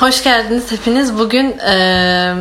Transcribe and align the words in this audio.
Hoş 0.00 0.24
geldiniz 0.24 0.72
hepiniz. 0.72 1.18
Bugün 1.18 1.58
e, 1.58 2.34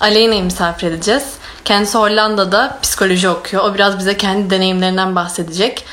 Aleyna'yı 0.00 0.44
misafir 0.44 0.86
edeceğiz. 0.86 1.24
Kendisi 1.64 1.98
Hollanda'da 1.98 2.78
psikoloji 2.82 3.28
okuyor. 3.28 3.64
O 3.64 3.74
biraz 3.74 3.98
bize 3.98 4.16
kendi 4.16 4.50
deneyimlerinden 4.50 5.16
bahsedecek. 5.16 5.84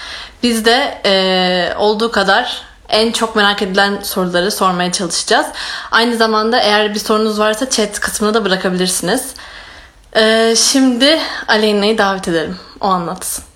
Biz 0.43 0.65
de 0.65 1.01
e, 1.05 1.73
olduğu 1.77 2.11
kadar 2.11 2.61
en 2.89 3.11
çok 3.11 3.35
merak 3.35 3.61
edilen 3.61 3.99
soruları 4.01 4.51
sormaya 4.51 4.91
çalışacağız. 4.91 5.47
Aynı 5.91 6.17
zamanda 6.17 6.59
eğer 6.59 6.93
bir 6.93 6.99
sorunuz 6.99 7.39
varsa 7.39 7.69
chat 7.69 7.99
kısmına 7.99 8.33
da 8.33 8.45
bırakabilirsiniz. 8.45 9.33
E, 10.15 10.53
şimdi 10.55 11.19
Aleyna'yı 11.47 11.97
davet 11.97 12.27
edelim. 12.27 12.57
O 12.81 12.87
anlatsın. 12.87 13.48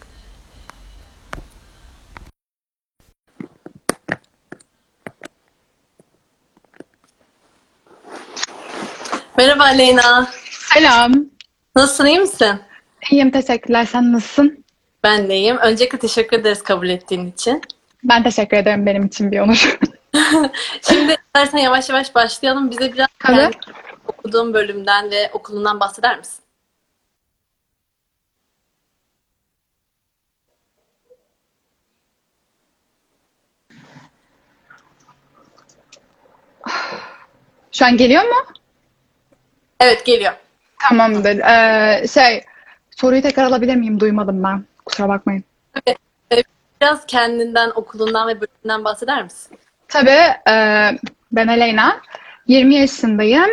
Merhaba 9.37 9.63
Aleyna. 9.63 10.27
Selam. 10.73 11.13
Nasılsın, 11.75 12.05
iyi 12.05 12.19
misin? 12.19 12.61
İyiyim, 13.11 13.31
teşekkürler. 13.31 13.85
Sen 13.85 14.13
nasılsın? 14.13 14.65
Ben 15.03 15.29
de 15.29 15.35
iyiyim. 15.35 15.57
Öncelikle 15.57 15.99
teşekkür 15.99 16.39
ederiz 16.39 16.63
kabul 16.63 16.89
ettiğin 16.89 17.31
için. 17.31 17.61
Ben 18.03 18.23
teşekkür 18.23 18.57
ederim. 18.57 18.85
Benim 18.85 19.05
için 19.05 19.31
bir 19.31 19.39
onur. 19.39 19.77
Şimdi 20.89 21.15
istersen 21.25 21.57
yavaş 21.57 21.89
yavaş 21.89 22.15
başlayalım. 22.15 22.71
Bize 22.71 22.93
biraz 22.93 23.07
Tabii. 23.19 23.35
kendi 23.35 23.57
okuduğun 24.07 24.53
bölümden 24.53 25.11
ve 25.11 25.29
okulundan 25.33 25.79
bahseder 25.79 26.17
misin? 26.17 26.43
Şu 37.71 37.85
an 37.85 37.97
geliyor 37.97 38.23
mu? 38.23 38.35
Evet 39.83 40.05
geliyor. 40.05 40.33
Tamamdır. 40.89 41.39
Ee, 41.39 42.07
şey, 42.07 42.43
soruyu 42.95 43.21
tekrar 43.21 43.43
alabilir 43.43 43.75
miyim? 43.75 43.99
Duymadım 43.99 44.43
ben. 44.43 44.63
Kusura 44.85 45.09
bakmayın. 45.09 45.43
Ee, 45.87 45.95
Biraz 46.81 47.05
kendinden, 47.05 47.71
okulundan 47.75 48.27
ve 48.27 48.41
bölümünden 48.41 48.83
bahseder 48.83 49.23
misin? 49.23 49.57
Tabii, 49.87 50.49
e, 50.49 50.55
ben 51.31 51.47
Elena. 51.47 52.01
20 52.47 52.75
yaşındayım. 52.75 53.49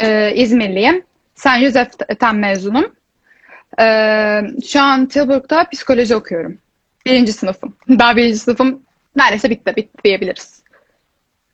Ee, 0.00 0.32
İzmirliyim. 0.34 1.04
Saint 1.34 1.64
Joseph'ten 1.64 2.36
mezunum. 2.36 2.94
Ee, 3.80 4.40
şu 4.68 4.80
an 4.80 5.06
Tilburg'da 5.06 5.64
psikoloji 5.72 6.16
okuyorum. 6.16 6.58
Birinci 7.06 7.32
sınıfım. 7.32 7.76
Daha 7.88 8.16
birinci 8.16 8.38
sınıfım 8.38 8.82
neredeyse 9.16 9.50
bitti, 9.50 9.76
bitti 9.76 10.04
diyebiliriz. 10.04 10.57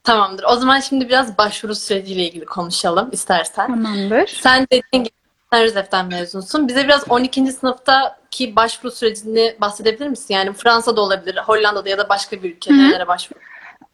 Tamamdır. 0.05 0.45
O 0.45 0.57
zaman 0.57 0.81
şimdi 0.81 1.09
biraz 1.09 1.39
başvuru 1.39 1.75
süreciyle 1.75 2.29
ilgili 2.29 2.45
konuşalım 2.45 3.09
istersen. 3.13 3.67
Tamamdır. 3.67 4.27
Sen 4.27 4.67
dediğin 4.73 5.05
gibi 5.05 5.15
Joseph'ten 5.53 6.07
mezunsun. 6.07 6.69
Bize 6.69 6.85
biraz 6.85 7.11
12. 7.11 7.53
sınıftaki 7.53 8.57
başvuru 8.57 8.93
sürecini 8.93 9.57
bahsedebilir 9.61 10.09
misin? 10.09 10.35
Yani 10.35 10.53
Fransa'da 10.53 11.01
olabilir, 11.01 11.37
Hollanda'da 11.47 11.89
ya 11.89 11.99
da 11.99 12.09
başka 12.09 12.43
bir 12.43 12.55
ülkede 12.55 12.79
nerelere 12.79 13.09
başvuru. 13.09 13.39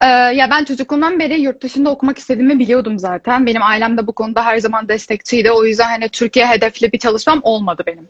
Ee, 0.03 0.07
ya 0.07 0.51
ben 0.51 0.65
çocukluğumdan 0.65 1.19
beri 1.19 1.41
yurt 1.41 1.63
dışında 1.63 1.91
okumak 1.91 2.19
istediğimi 2.19 2.59
biliyordum 2.59 2.99
zaten. 2.99 3.47
Benim 3.47 3.63
ailem 3.63 3.99
de 3.99 4.07
bu 4.07 4.13
konuda 4.13 4.45
her 4.45 4.59
zaman 4.59 4.89
destekçiydi. 4.89 5.53
O 5.53 5.65
yüzden 5.65 5.89
hani 5.89 6.09
Türkiye 6.09 6.47
hedefli 6.47 6.93
bir 6.93 6.99
çalışmam 6.99 7.41
olmadı 7.43 7.83
benim. 7.87 8.09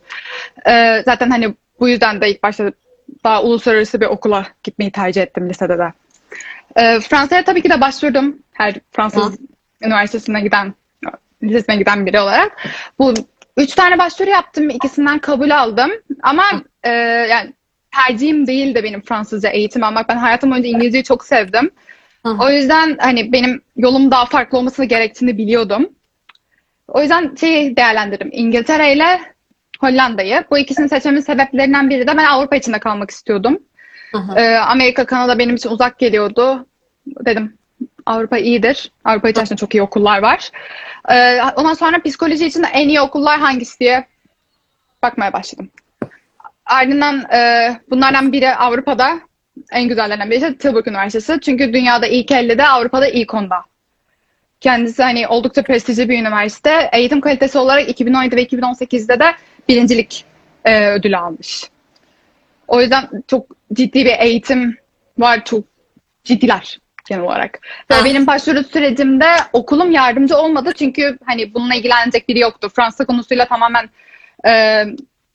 Ee, 0.67 1.03
zaten 1.05 1.31
hani 1.31 1.55
bu 1.81 1.89
yüzden 1.89 2.21
de 2.21 2.31
ilk 2.31 2.43
başta 2.43 2.73
daha 3.25 3.43
uluslararası 3.43 4.01
bir 4.01 4.07
okula 4.07 4.47
gitmeyi 4.65 4.93
tercih 4.93 5.23
ettim 5.23 5.49
lisede 5.49 5.79
de. 5.79 5.93
Ee, 6.77 7.01
Fransa'ya 7.01 7.45
tabii 7.45 7.63
ki 7.63 7.71
de 7.71 7.81
başvurdum. 7.81 8.39
Her 8.53 8.75
Fransız 8.93 9.39
üniversitesine 9.83 10.41
giden, 10.41 10.75
lisesine 11.43 11.77
giden 11.77 12.07
biri 12.07 12.21
olarak. 12.21 12.69
Bu 12.99 13.15
üç 13.57 13.75
tane 13.75 13.99
başvuru 13.99 14.31
yaptım. 14.31 14.71
İkisinden 14.71 15.19
kabul 15.19 15.51
aldım. 15.51 15.91
Ama 16.23 16.45
e, 16.83 16.91
yani 17.31 17.53
tercihim 17.91 18.47
değil 18.47 18.75
de 18.75 18.85
benim 18.85 19.03
Fransızca 19.03 19.51
eğitim 19.51 19.85
almak. 19.85 20.09
Ben 20.09 20.17
hayatım 20.17 20.51
boyunca 20.51 20.69
İngilizceyi 20.69 21.05
çok 21.05 21.25
sevdim. 21.25 21.71
Hı 22.27 22.29
hı. 22.29 22.45
O 22.45 22.51
yüzden 22.51 22.97
hani 23.01 23.33
benim 23.33 23.63
yolum 23.77 24.11
daha 24.11 24.27
farklı 24.27 24.59
olması 24.59 24.85
gerektiğini 24.85 25.39
biliyordum. 25.39 25.89
O 26.89 27.01
yüzden 27.01 27.35
şeyi 27.41 27.77
değerlendirdim. 27.77 28.31
İngiltere 28.33 28.93
ile 28.93 29.21
Hollanda'yı. 29.81 30.45
Bu 30.51 30.59
ikisini 30.59 30.89
seçmemin 30.89 31.21
sebeplerinden 31.21 31.91
biri 31.91 32.07
de 32.07 32.17
ben 32.17 32.25
Avrupa 32.25 32.57
içinde 32.57 32.79
kalmak 32.79 33.11
istiyordum. 33.11 33.59
Ee, 34.37 34.57
Amerika, 34.57 35.07
Kanada 35.07 35.39
benim 35.39 35.57
için 35.57 35.71
uzak 35.71 35.99
geliyordu. 35.99 36.67
Dedim 37.07 37.59
Avrupa 38.07 38.39
iyidir. 38.39 38.91
Avrupa 39.05 39.29
içerisinde 39.29 39.59
çok 39.59 39.75
iyi 39.75 39.83
okullar 39.83 40.23
var. 40.23 40.51
Ee, 41.09 41.43
ondan 41.57 41.75
sonra 41.75 42.03
psikoloji 42.03 42.47
için 42.47 42.63
en 42.73 42.89
iyi 42.89 43.01
okullar 43.01 43.41
hangisi 43.41 43.81
diye 43.81 44.07
bakmaya 45.03 45.33
başladım. 45.33 45.71
Ardından 46.67 47.33
e, 47.33 47.81
bunlardan 47.91 48.33
biri 48.33 48.55
Avrupa'da 48.55 49.21
en 49.73 49.89
güzellerinden 49.89 50.31
birisi 50.31 50.59
Tilburg 50.59 50.89
Üniversitesi. 50.89 51.41
Çünkü 51.41 51.73
dünyada 51.73 52.07
ilk 52.07 52.31
50'de 52.31 52.67
Avrupa'da 52.67 53.09
ilk 53.09 53.31
10'da. 53.31 53.65
Kendisi 54.61 55.03
hani 55.03 55.29
oldukça 55.29 55.63
prestijli 55.63 56.09
bir 56.09 56.19
üniversite. 56.19 56.91
Eğitim 56.93 57.21
kalitesi 57.21 57.59
olarak 57.59 57.89
2017 57.89 58.37
ve 58.37 58.45
2018'de 58.45 59.21
de 59.21 59.35
birincilik 59.69 60.25
e, 60.65 60.91
ödülü 60.91 61.17
almış. 61.17 61.71
O 62.71 62.81
yüzden 62.81 63.09
çok 63.29 63.47
ciddi 63.73 64.05
bir 64.05 64.19
eğitim 64.19 64.77
var. 65.19 65.45
Çok 65.45 65.65
ciddiler 66.25 66.79
genel 67.09 67.23
olarak. 67.25 67.59
Ve 67.91 67.95
Ah. 67.95 68.05
benim 68.05 68.27
başvuru 68.27 68.65
sürecimde 68.65 69.27
okulum 69.53 69.91
yardımcı 69.91 70.37
olmadı. 70.37 70.73
Çünkü 70.79 71.19
hani 71.27 71.55
bununla 71.55 71.75
ilgilenecek 71.75 72.29
biri 72.29 72.39
yoktu. 72.39 72.69
Fransa 72.77 73.05
konusuyla 73.05 73.45
tamamen 73.45 73.91
e, 74.47 74.85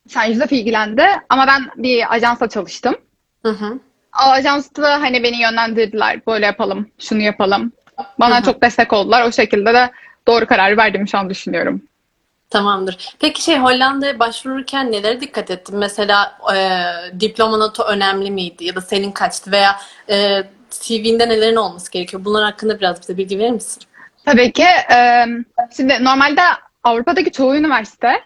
Saint 0.08 0.34
Joseph 0.34 0.52
ilgilendi. 0.52 1.02
Ama 1.28 1.46
ben 1.46 1.70
bir 1.76 2.14
ajansa 2.14 2.48
çalıştım. 2.48 2.94
Hı 3.42 3.48
hı. 3.52 3.78
O 4.26 4.30
ajansta 4.30 5.00
hani 5.02 5.22
beni 5.22 5.42
yönlendirdiler. 5.42 6.26
Böyle 6.26 6.46
yapalım, 6.46 6.90
şunu 6.98 7.22
yapalım. 7.22 7.72
Bana 8.20 8.36
Hı 8.36 8.40
hı. 8.40 8.44
çok 8.44 8.62
destek 8.62 8.92
oldular. 8.92 9.22
O 9.22 9.32
şekilde 9.32 9.74
de 9.74 9.90
doğru 10.28 10.46
kararı 10.46 10.76
verdiğimi 10.76 11.08
şu 11.08 11.18
an 11.18 11.30
düşünüyorum. 11.30 11.82
Tamamdır. 12.50 13.16
Peki 13.20 13.42
şey 13.42 13.58
Hollanda'ya 13.58 14.18
başvururken 14.18 14.92
nelere 14.92 15.20
dikkat 15.20 15.50
ettin? 15.50 15.78
Mesela 15.78 16.38
e, 16.54 16.60
diploma 17.20 17.56
notu 17.56 17.82
önemli 17.82 18.30
miydi? 18.30 18.64
Ya 18.64 18.74
da 18.76 18.80
senin 18.80 19.12
kaçtı? 19.12 19.52
Veya 19.52 19.76
e, 20.10 20.42
CV'nde 20.70 21.28
nelerin 21.28 21.56
olması 21.56 21.90
gerekiyor? 21.90 22.24
Bunlar 22.24 22.44
hakkında 22.44 22.78
biraz 22.78 23.00
bize 23.00 23.16
bilgi 23.16 23.38
verir 23.38 23.50
misin? 23.50 23.82
Tabii 24.24 24.52
ki. 24.52 24.64
e, 24.92 25.24
şimdi 25.76 26.04
normalde 26.04 26.40
Avrupa'daki 26.84 27.32
çoğu 27.32 27.56
üniversite 27.56 28.22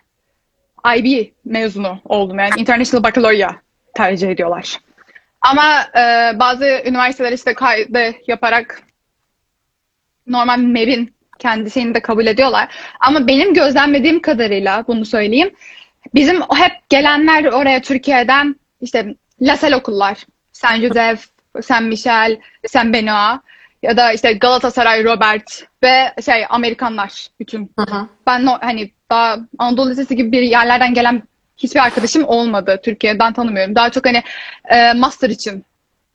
IB 0.97 1.33
mezunu 1.45 2.01
oldum. 2.05 2.39
Yani 2.39 2.61
International 2.61 3.03
Baccalaureate 3.03 3.57
tercih 3.95 4.29
ediyorlar. 4.29 4.79
Ama 5.41 5.83
e, 5.97 6.39
bazı 6.39 6.83
üniversiteler 6.85 7.33
işte 7.33 7.55
kaydı 7.55 8.15
yaparak 8.27 8.83
normal 10.27 10.59
MEB'in 10.59 11.15
kendi 11.41 11.71
şeyini 11.71 11.95
de 11.95 12.01
kabul 12.01 12.27
ediyorlar. 12.27 12.69
Ama 13.01 13.27
benim 13.27 13.55
gözlemlediğim 13.55 14.23
kadarıyla 14.23 14.85
bunu 14.89 15.05
söyleyeyim. 15.05 15.51
Bizim 16.15 16.41
hep 16.41 16.73
gelenler 16.89 17.45
oraya 17.45 17.83
Türkiye'den 17.83 18.57
işte 18.81 19.15
Lasel 19.41 19.75
okullar, 19.75 20.19
Saint 20.53 20.83
Joseph, 20.83 21.21
Saint 21.63 21.89
Michel, 21.89 22.39
Saint 22.67 22.95
Benoît 22.95 23.41
ya 23.83 23.97
da 23.97 24.13
işte 24.13 24.33
Galatasaray, 24.33 25.05
Robert 25.05 25.67
ve 25.83 26.15
şey 26.25 26.47
Amerikanlar 26.49 27.27
bütün. 27.41 27.73
Hı 27.79 27.83
hı. 27.83 28.07
Ben 28.27 28.47
no, 28.47 28.59
hani 28.61 28.91
daha 29.11 29.39
Anadolu 29.59 29.91
Lisesi 29.91 30.17
gibi 30.17 30.33
bir 30.33 30.43
yerlerden 30.43 30.95
gelen 30.95 31.23
hiçbir 31.57 31.81
arkadaşım 31.81 32.25
olmadı. 32.25 32.81
Türkiye'den 32.85 33.33
tanımıyorum. 33.33 33.75
Daha 33.75 33.91
çok 33.91 34.07
hani 34.07 34.23
e, 34.69 34.93
master 34.93 35.31
için 35.31 35.65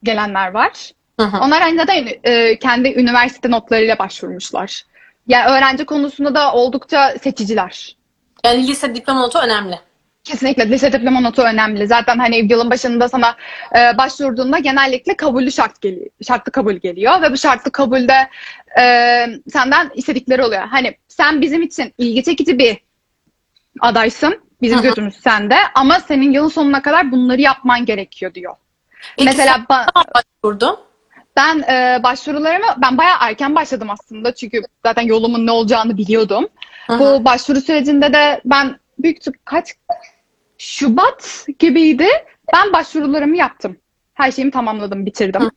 gelenler 0.03 0.51
var. 0.51 0.91
Hı 1.19 1.25
hı. 1.25 1.37
Onlar 1.37 1.61
hani 1.61 1.77
zaten 1.77 2.07
e, 2.23 2.59
kendi 2.59 2.89
üniversite 2.89 3.51
notlarıyla 3.51 3.99
başvurmuşlar. 3.99 4.83
Yani 5.27 5.51
öğrenci 5.51 5.85
konusunda 5.85 6.35
da 6.35 6.53
oldukça 6.53 7.16
seçiciler. 7.23 7.95
Yani 8.45 8.67
lise 8.67 8.95
diploma 8.95 9.22
notu 9.22 9.39
önemli. 9.39 9.79
Kesinlikle 10.23 10.69
lise 10.69 10.93
diploma 10.93 11.19
notu 11.19 11.41
önemli. 11.41 11.87
Zaten 11.87 12.19
hani 12.19 12.37
yılın 12.51 12.69
başında 12.69 13.09
sana 13.09 13.35
e, 13.75 13.97
başvurduğunda 13.97 14.59
genellikle 14.59 15.16
kabullü 15.16 15.51
şart 15.51 15.81
geliyor. 15.81 16.07
Şartlı 16.27 16.51
kabul 16.51 16.73
geliyor 16.73 17.22
ve 17.22 17.31
bu 17.31 17.37
şartlı 17.37 17.72
kabulde 17.72 18.29
e, 18.79 18.83
senden 19.53 19.91
istedikleri 19.95 20.43
oluyor. 20.43 20.67
Hani 20.67 20.97
sen 21.07 21.41
bizim 21.41 21.61
için 21.61 21.93
ilgi 21.97 22.23
çekici 22.23 22.59
bir 22.59 22.78
adaysın. 23.79 24.41
Bizim 24.61 24.81
gözümüz 24.81 25.16
sende 25.16 25.55
ama 25.75 25.99
senin 25.99 26.31
yılın 26.31 26.47
sonuna 26.47 26.81
kadar 26.81 27.11
bunları 27.11 27.41
yapman 27.41 27.85
gerekiyor 27.85 28.33
diyor. 28.33 28.55
Peki 29.17 29.25
Mesela 29.29 29.53
sen 29.53 29.63
ba- 29.63 29.79
ne 29.79 29.91
zaman 29.93 30.05
başvurdun? 30.16 30.78
Ben 31.35 31.59
e, 31.59 32.03
başvurularımı 32.03 32.67
ben 32.78 32.97
bayağı 32.97 33.17
erken 33.20 33.55
başladım 33.55 33.90
aslında 33.90 34.35
çünkü 34.35 34.61
zaten 34.85 35.02
yolumun 35.02 35.46
ne 35.46 35.52
olacağını 35.52 35.97
biliyordum. 35.97 36.47
Hı 36.87 36.93
hı. 36.93 36.99
Bu 36.99 37.26
başvuru 37.26 37.61
sürecinde 37.61 38.14
de 38.14 38.41
ben 38.46 38.79
büyük 38.99 39.46
kaç 39.46 39.73
Şubat 40.58 41.47
gibiydi. 41.59 42.08
Ben 42.53 42.73
başvurularımı 42.73 43.37
yaptım. 43.37 43.78
Her 44.14 44.32
şeyimi 44.32 44.52
tamamladım, 44.52 45.05
bitirdim. 45.05 45.52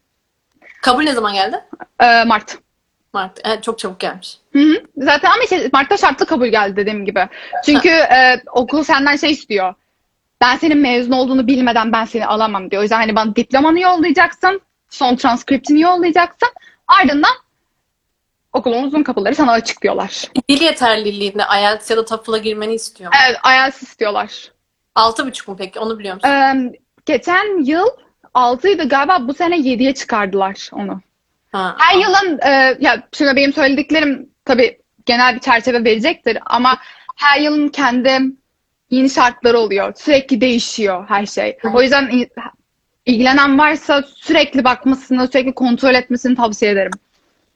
Kabul 0.83 1.03
ne 1.03 1.13
zaman 1.13 1.35
geldi? 1.35 1.65
Ee, 2.01 2.25
Mart. 2.25 2.59
Mart. 3.13 3.41
Evet, 3.45 3.63
çok 3.63 3.79
çabuk 3.79 4.01
gelmiş. 4.01 4.39
Hı 4.53 4.59
hı. 4.59 4.83
Zaten 4.97 5.31
ama 5.31 5.43
işte 5.43 5.71
Mart'ta 5.73 5.97
şartlı 5.97 6.27
kabul 6.27 6.47
geldi 6.47 6.77
dediğim 6.77 7.05
gibi. 7.05 7.29
Çünkü 7.65 7.89
e, 7.89 8.43
okul 8.53 8.83
senden 8.83 9.17
şey 9.17 9.31
istiyor. 9.31 9.75
Ben 10.41 10.57
senin 10.57 10.79
mezun 10.79 11.13
olduğunu 11.13 11.47
bilmeden 11.47 11.93
ben 11.93 12.05
seni 12.05 12.27
alamam 12.27 12.71
diyor. 12.71 12.81
O 12.81 12.83
yüzden 12.83 12.97
hani 13.01 13.17
bana 13.17 13.37
diplomanı 13.37 13.81
yollayacaksın. 13.81 14.61
Son 14.90 15.17
transkriptini 15.17 15.81
yollayacaksın. 15.81 16.49
Ardından 16.88 17.32
okulumuzun 18.52 19.02
kapıları 19.02 19.35
sana 19.35 19.52
açık 19.52 19.82
diyorlar. 19.82 20.25
Dil 20.49 20.62
yeterliliğinde 20.62 21.43
IELTS 21.61 21.90
ya 21.90 21.96
da 21.96 22.05
TOEFL'a 22.05 22.38
girmeni 22.38 22.75
istiyor 22.75 23.12
mu? 23.12 23.19
Evet, 23.26 23.38
IELTS 23.46 23.82
istiyorlar. 23.82 24.52
Altı 24.94 25.26
buçuk 25.26 25.49
mu 25.49 25.56
peki? 25.58 25.81
Onu 25.81 25.99
biliyor 25.99 26.14
musun? 26.14 26.29
Ee, 26.29 26.73
geçen 27.06 27.64
yıl 27.64 27.87
6'ydı 28.35 28.88
galiba 28.88 29.29
bu 29.29 29.35
sene 29.35 29.56
7'ye 29.56 29.94
çıkardılar 29.94 30.70
onu. 30.73 31.00
Ha. 31.52 31.76
Her 31.79 31.96
yılın 31.96 32.38
e, 32.43 32.76
ya 32.81 33.08
şimdi 33.12 33.37
benim 33.37 33.52
söylediklerim 33.52 34.31
tabii 34.44 34.79
genel 35.06 35.35
bir 35.35 35.40
çerçeve 35.40 35.85
verecektir 35.85 36.38
ama 36.46 36.79
her 37.17 37.40
yılın 37.40 37.69
kendi 37.69 38.20
yeni 38.90 39.11
şartları 39.11 39.58
oluyor. 39.58 39.93
Sürekli 39.96 40.40
değişiyor 40.40 41.05
her 41.08 41.26
şey. 41.26 41.58
O 41.75 41.82
yüzden 41.82 42.26
ilgilenen 43.09 43.59
varsa 43.59 44.03
sürekli 44.17 44.65
bakmasını, 44.65 45.29
sürekli 45.29 45.55
kontrol 45.55 45.95
etmesini 45.95 46.37
tavsiye 46.37 46.71
ederim. 46.71 46.93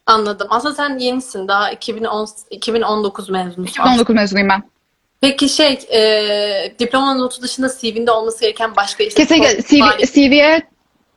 Anladım. 0.07 0.47
Aslında 0.51 0.75
sen 0.75 0.99
yenisin. 0.99 1.49
Daha 1.49 1.71
2010, 1.71 2.29
2019 2.51 3.31
mezunusun. 3.31 3.63
2019 3.63 4.15
mezunuyum 4.15 4.49
ben. 4.49 4.63
Peki 5.21 5.49
şey, 5.49 5.73
e, 5.73 6.75
diploma 6.79 7.15
notu 7.15 7.43
dışında 7.43 7.69
CV'nde 7.81 8.11
olması 8.11 8.41
gereken 8.41 8.77
başka 8.77 9.05
işte 9.05 9.23
Kesinlikle 9.23 9.63
CV, 9.63 10.07
CV'ye 10.13 10.63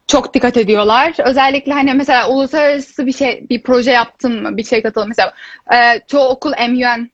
çok 0.07 0.33
dikkat 0.33 0.57
ediyorlar. 0.57 1.13
Özellikle 1.25 1.73
hani 1.73 1.93
mesela 1.93 2.29
uluslararası 2.29 3.05
bir 3.05 3.13
şey, 3.13 3.49
bir 3.49 3.63
proje 3.63 3.91
yaptın 3.91 4.43
mı, 4.43 4.57
bir 4.57 4.63
şey 4.63 4.83
katıldın 4.83 5.09
mesela. 5.09 5.33
e, 5.73 5.99
çoğu 6.07 6.27
okul 6.27 6.51
MUN 6.69 7.09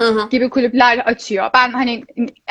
Hı 0.00 0.08
hı, 0.08 0.28
gibi 0.30 0.50
kulüpler 0.50 0.98
açıyor. 0.98 1.50
Ben 1.54 1.70
hani 1.70 2.04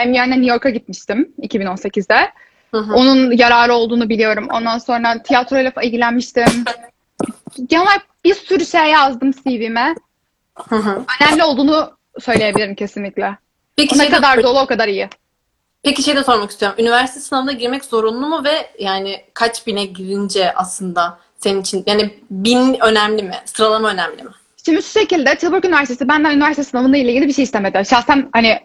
MUN'e 0.06 0.30
New 0.30 0.46
York'a 0.46 0.70
gitmiştim 0.70 1.34
2018'de. 1.42 2.32
Hı 2.72 2.78
hı. 2.78 2.94
Onun 2.94 3.32
yararı 3.32 3.74
olduğunu 3.74 4.10
biliyorum. 4.10 4.48
Ondan 4.54 4.78
sonra 4.78 5.24
tiyatroyla 5.24 5.72
ilgilenmiştim. 5.84 6.46
Genel 7.66 8.00
bir 8.24 8.36
sürü 8.36 8.66
şey 8.66 8.86
yazdım 8.86 9.32
CV'me. 9.32 9.96
Hı 10.70 10.76
hı. 10.76 11.06
Önemli 11.22 11.44
olduğunu 11.44 11.92
söyleyebilirim 12.20 12.76
kesinlikle. 12.76 13.38
Peki, 13.76 13.98
Ne 13.98 14.04
şey 14.04 14.12
de, 14.12 14.16
kadar 14.16 14.44
dolu 14.44 14.60
o 14.60 14.66
kadar 14.66 14.88
iyi. 14.88 15.10
peki 15.84 16.04
şey 16.04 16.16
de 16.16 16.24
sormak 16.24 16.52
istiyorum. 16.52 16.78
Üniversite 16.80 17.20
sınavına 17.20 17.52
girmek 17.52 17.86
zorunlu 17.86 18.28
mu 18.28 18.44
ve 18.44 18.70
yani 18.80 19.26
kaç 19.34 19.68
bine 19.68 19.86
girince 19.86 20.54
aslında 20.56 21.20
senin 21.38 21.62
için 21.62 21.84
yani 21.88 22.20
bin 22.32 22.78
önemli 22.82 23.24
mi? 23.24 23.36
Sıralama 23.46 23.90
önemli 23.90 24.24
mi? 24.24 24.30
Şimdi 24.66 24.84
şu 24.84 25.00
şekilde 25.00 25.36
Tilburg 25.36 25.66
Üniversitesi 25.66 26.08
benden 26.08 26.32
üniversite 26.36 26.64
sınavında 26.64 26.98
ile 26.98 27.12
ilgili 27.12 27.28
bir 27.28 27.34
şey 27.34 27.44
istemedi. 27.44 27.84
Şahsen 27.90 28.30
hani 28.34 28.60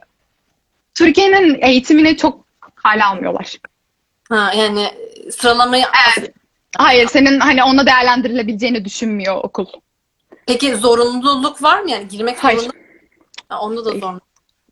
Türkiye'nin 0.95 1.59
eğitimini 1.63 2.17
çok 2.17 2.45
hale 2.75 3.05
almıyorlar. 3.05 3.57
Ha 4.35 4.53
yani 4.57 4.89
sıralamayı 5.31 5.85
Hayır, 6.77 7.09
senin 7.09 7.41
hani 7.41 7.65
onunla 7.65 7.87
değerlendirilebileceğini 7.87 8.85
düşünmüyor 8.85 9.37
okul. 9.45 9.67
Peki 10.47 10.77
zorunluluk 10.77 11.63
var 11.63 11.81
mı 11.81 11.91
yani 11.91 12.09
girmek 12.09 12.45
Hayır. 12.45 12.59
zorunda? 12.59 12.77
Ha, 13.49 13.61
onda 13.61 13.85
da 13.85 13.91
zorunlu. 13.91 14.21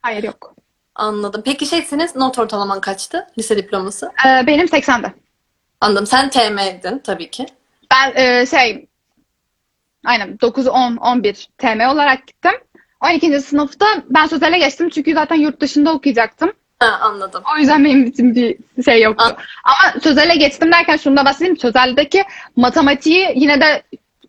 Hayır 0.02 0.22
yok. 0.22 0.54
Anladım. 0.94 1.42
Peki 1.44 1.66
şey 1.66 1.82
senin 1.82 2.08
not 2.14 2.38
ortalaman 2.38 2.80
kaçtı? 2.80 3.26
Lise 3.38 3.56
diploması. 3.56 4.12
Ee, 4.26 4.46
benim 4.46 4.66
80'de. 4.66 5.12
Anladım. 5.80 6.06
Sen 6.06 6.30
TM'din 6.30 6.98
tabii 6.98 7.30
ki. 7.30 7.46
Ben 7.90 8.12
e, 8.14 8.46
şey 8.46 8.88
aynen 10.04 10.40
9, 10.40 10.66
10, 10.66 10.96
11 10.96 11.48
TM 11.58 11.88
olarak 11.88 12.26
gittim. 12.26 12.52
12. 13.00 13.40
sınıfta 13.40 13.86
ben 14.10 14.26
sözele 14.26 14.58
geçtim 14.58 14.88
çünkü 14.88 15.14
zaten 15.14 15.36
yurt 15.36 15.60
dışında 15.60 15.92
okuyacaktım. 15.92 16.52
Ha, 16.82 16.98
anladım. 17.00 17.42
O 17.54 17.58
yüzden 17.58 17.84
benim 17.84 18.06
için 18.06 18.34
bir 18.34 18.56
şey 18.84 19.02
yoktu. 19.02 19.24
An- 19.24 19.36
Ama 19.64 20.00
sözele 20.02 20.36
geçtim 20.36 20.72
derken 20.72 20.96
şunu 20.96 21.16
da 21.16 21.24
bahsedeyim. 21.24 21.56
Sözeldeki 21.58 22.24
matematiği 22.56 23.32
yine 23.34 23.60
de 23.60 23.82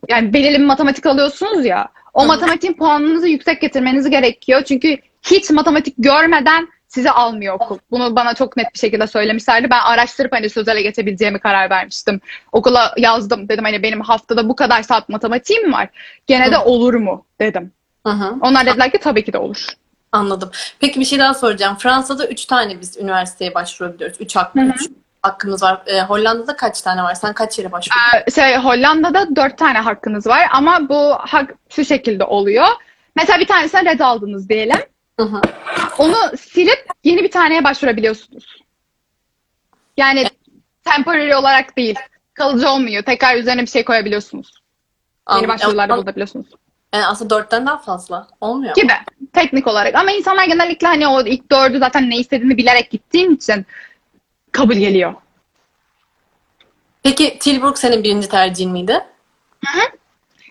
yani 0.10 0.34
belirli 0.34 0.60
bir 0.60 0.66
matematik 0.66 1.06
alıyorsunuz 1.06 1.66
ya. 1.66 1.88
O 2.14 2.24
Hı 2.24 2.28
matematiğin 2.28 2.74
puanınızı 2.74 3.28
yüksek 3.28 3.62
getirmeniz 3.62 4.10
gerekiyor. 4.10 4.64
Çünkü 4.64 4.98
hiç 5.24 5.50
matematik 5.50 5.96
görmeden 5.98 6.68
sizi 6.88 7.12
almıyor 7.12 7.56
okul. 7.56 7.78
Bunu 7.92 8.16
bana 8.16 8.34
çok 8.34 8.58
net 8.58 8.74
bir 8.74 8.80
şekilde 8.80 9.08
söylemişlerdi. 9.08 9.70
Ben 9.70 9.80
araştırıp 9.80 10.32
hani 10.34 10.50
sözele 10.50 10.82
geçebileceğimi 10.82 11.40
karar 11.40 11.70
vermiştim. 11.70 12.22
Okula 12.52 12.94
yazdım. 12.98 13.50
Dedim 13.50 13.64
hani 13.64 13.84
benim 13.84 14.02
haftada 14.02 14.50
bu 14.50 14.56
kadar 14.56 14.84
saat 14.84 15.10
matematiğim 15.10 15.74
var. 15.74 15.90
Gene 16.28 16.52
de 16.52 16.56
Hı. 16.56 16.62
olur 16.64 16.94
mu 16.94 17.26
dedim. 17.40 17.72
Hı 18.06 18.14
hı. 18.14 18.36
Onlar 18.42 18.66
dediler 18.66 18.92
ki 18.92 18.98
tabii 18.98 19.24
ki 19.26 19.34
de 19.34 19.38
olur. 19.38 19.68
Anladım. 20.14 20.52
Peki 20.80 21.00
bir 21.00 21.06
şey 21.06 21.20
daha 21.20 21.34
soracağım. 21.34 21.76
Fransa'da 21.76 22.28
3 22.28 22.46
tane 22.46 22.82
biz 22.82 22.98
üniversiteye 22.98 23.54
başvurabiliyoruz. 23.56 24.22
3 24.22 24.36
hakkı, 24.36 24.60
Hı 24.60 24.64
hı. 24.66 24.70
üç 24.70 24.90
hakkımız 25.22 25.64
var. 25.64 25.82
Ee, 25.86 26.02
Hollanda'da 26.02 26.56
kaç 26.56 26.82
tane 26.82 27.04
var? 27.04 27.16
Sen 27.16 27.34
kaç 27.34 27.60
yere 27.60 27.72
başvurdun? 27.72 28.00
Ee, 28.28 28.32
şey 28.32 28.58
Hollanda'da 28.58 29.36
dört 29.36 29.58
tane 29.58 29.80
hakkınız 29.80 30.28
var 30.28 30.48
ama 30.52 30.90
bu 30.90 31.14
hak 31.20 31.54
şu 31.70 31.86
şekilde 31.86 32.24
oluyor. 32.24 32.68
Mesela 33.16 33.40
bir 33.40 33.48
tanesine 33.48 33.86
red 33.86 34.00
aldınız 34.00 34.50
diyelim. 34.50 34.78
Hı 35.20 35.26
hı. 35.26 35.42
Onu 35.98 36.38
silip 36.38 36.88
yeni 37.04 37.24
bir 37.24 37.32
taneye 37.32 37.64
başvurabiliyorsunuz. 37.64 38.46
Yani 39.98 40.26
temporary 40.84 41.36
olarak 41.36 41.78
değil. 41.78 41.96
Kalıcı 42.34 42.70
olmuyor. 42.70 43.04
Tekrar 43.04 43.38
üzerine 43.38 43.62
bir 43.62 43.68
şey 43.68 43.86
koyabiliyorsunuz. 43.86 44.52
Yeni 45.36 45.48
başvurularda 45.48 45.94
Yani 46.94 47.04
bulabiliyorsunuz. 47.04 47.32
aslında 47.32 47.36
4'ten 47.36 47.66
daha 47.66 47.78
fazla. 47.78 48.28
Olmuyor 48.42 48.78
mu? 48.78 48.82
Gibi. 48.82 48.94
Teknik 49.34 49.68
olarak. 49.68 49.96
Ama 49.96 50.12
insanlar 50.12 50.46
genellikle 50.46 50.88
hani 50.88 51.08
o 51.08 51.22
ilk 51.22 51.52
dördü 51.52 51.80
zaten 51.80 52.10
ne 52.10 52.18
istediğini 52.18 52.58
bilerek 52.58 52.90
gittiğin 52.90 53.36
için 53.36 53.66
kabul 54.52 54.76
geliyor. 54.76 55.14
Peki 57.04 57.38
Tilburg 57.40 57.78
senin 57.78 58.04
birinci 58.04 58.30
tercihin 58.30 58.72
miydi? 58.72 59.00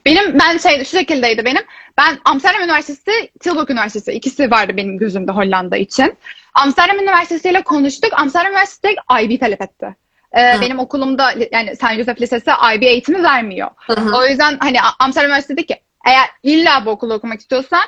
Benim 0.06 0.38
ben 0.38 0.58
şey 0.58 0.84
şu 0.84 0.96
şekildeydi 0.96 1.44
benim. 1.44 1.62
Ben 1.98 2.18
Amsterdam 2.24 2.62
Üniversitesi, 2.62 3.30
Tilburg 3.40 3.70
Üniversitesi 3.70 4.12
ikisi 4.12 4.50
vardı 4.50 4.76
benim 4.76 4.98
gözümde 4.98 5.32
Hollanda 5.32 5.76
için. 5.76 6.18
Amsterdam 6.54 6.98
Üniversitesi 6.98 7.50
ile 7.50 7.62
konuştuk. 7.62 8.12
Amsterdam 8.12 8.50
Üniversitesi 8.52 8.94
IB 9.22 9.40
talep 9.40 9.62
etti. 9.62 9.96
Ee, 10.32 10.56
Hı. 10.56 10.60
benim 10.60 10.78
okulumda 10.78 11.34
yani 11.52 11.76
St. 11.76 11.94
Joseph 11.96 12.20
Lisesi 12.20 12.50
IB 12.76 12.82
eğitimi 12.82 13.22
vermiyor. 13.22 13.70
Hı 13.76 13.92
hı. 13.92 14.16
O 14.16 14.26
yüzden 14.26 14.56
hani 14.60 14.78
Amsterdam 14.98 15.28
Üniversitesi 15.30 15.56
dedi 15.56 15.66
ki 15.66 15.80
eğer 16.04 16.26
illa 16.42 16.86
bu 16.86 16.90
okulu 16.90 17.14
okumak 17.14 17.40
istiyorsan 17.40 17.82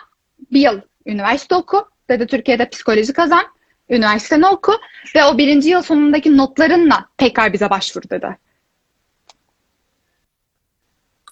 bir 0.52 0.60
yıl 0.60 0.80
üniversite 1.06 1.54
oku. 1.54 1.88
Dedi 2.08 2.26
Türkiye'de 2.26 2.68
psikoloji 2.68 3.12
kazan. 3.12 3.44
Üniversiteni 3.88 4.46
oku. 4.46 4.72
Ve 5.14 5.24
o 5.24 5.38
birinci 5.38 5.68
yıl 5.68 5.82
sonundaki 5.82 6.36
notlarınla 6.36 7.08
tekrar 7.18 7.52
bize 7.52 7.70
başvur 7.70 8.02
dedi. 8.10 8.38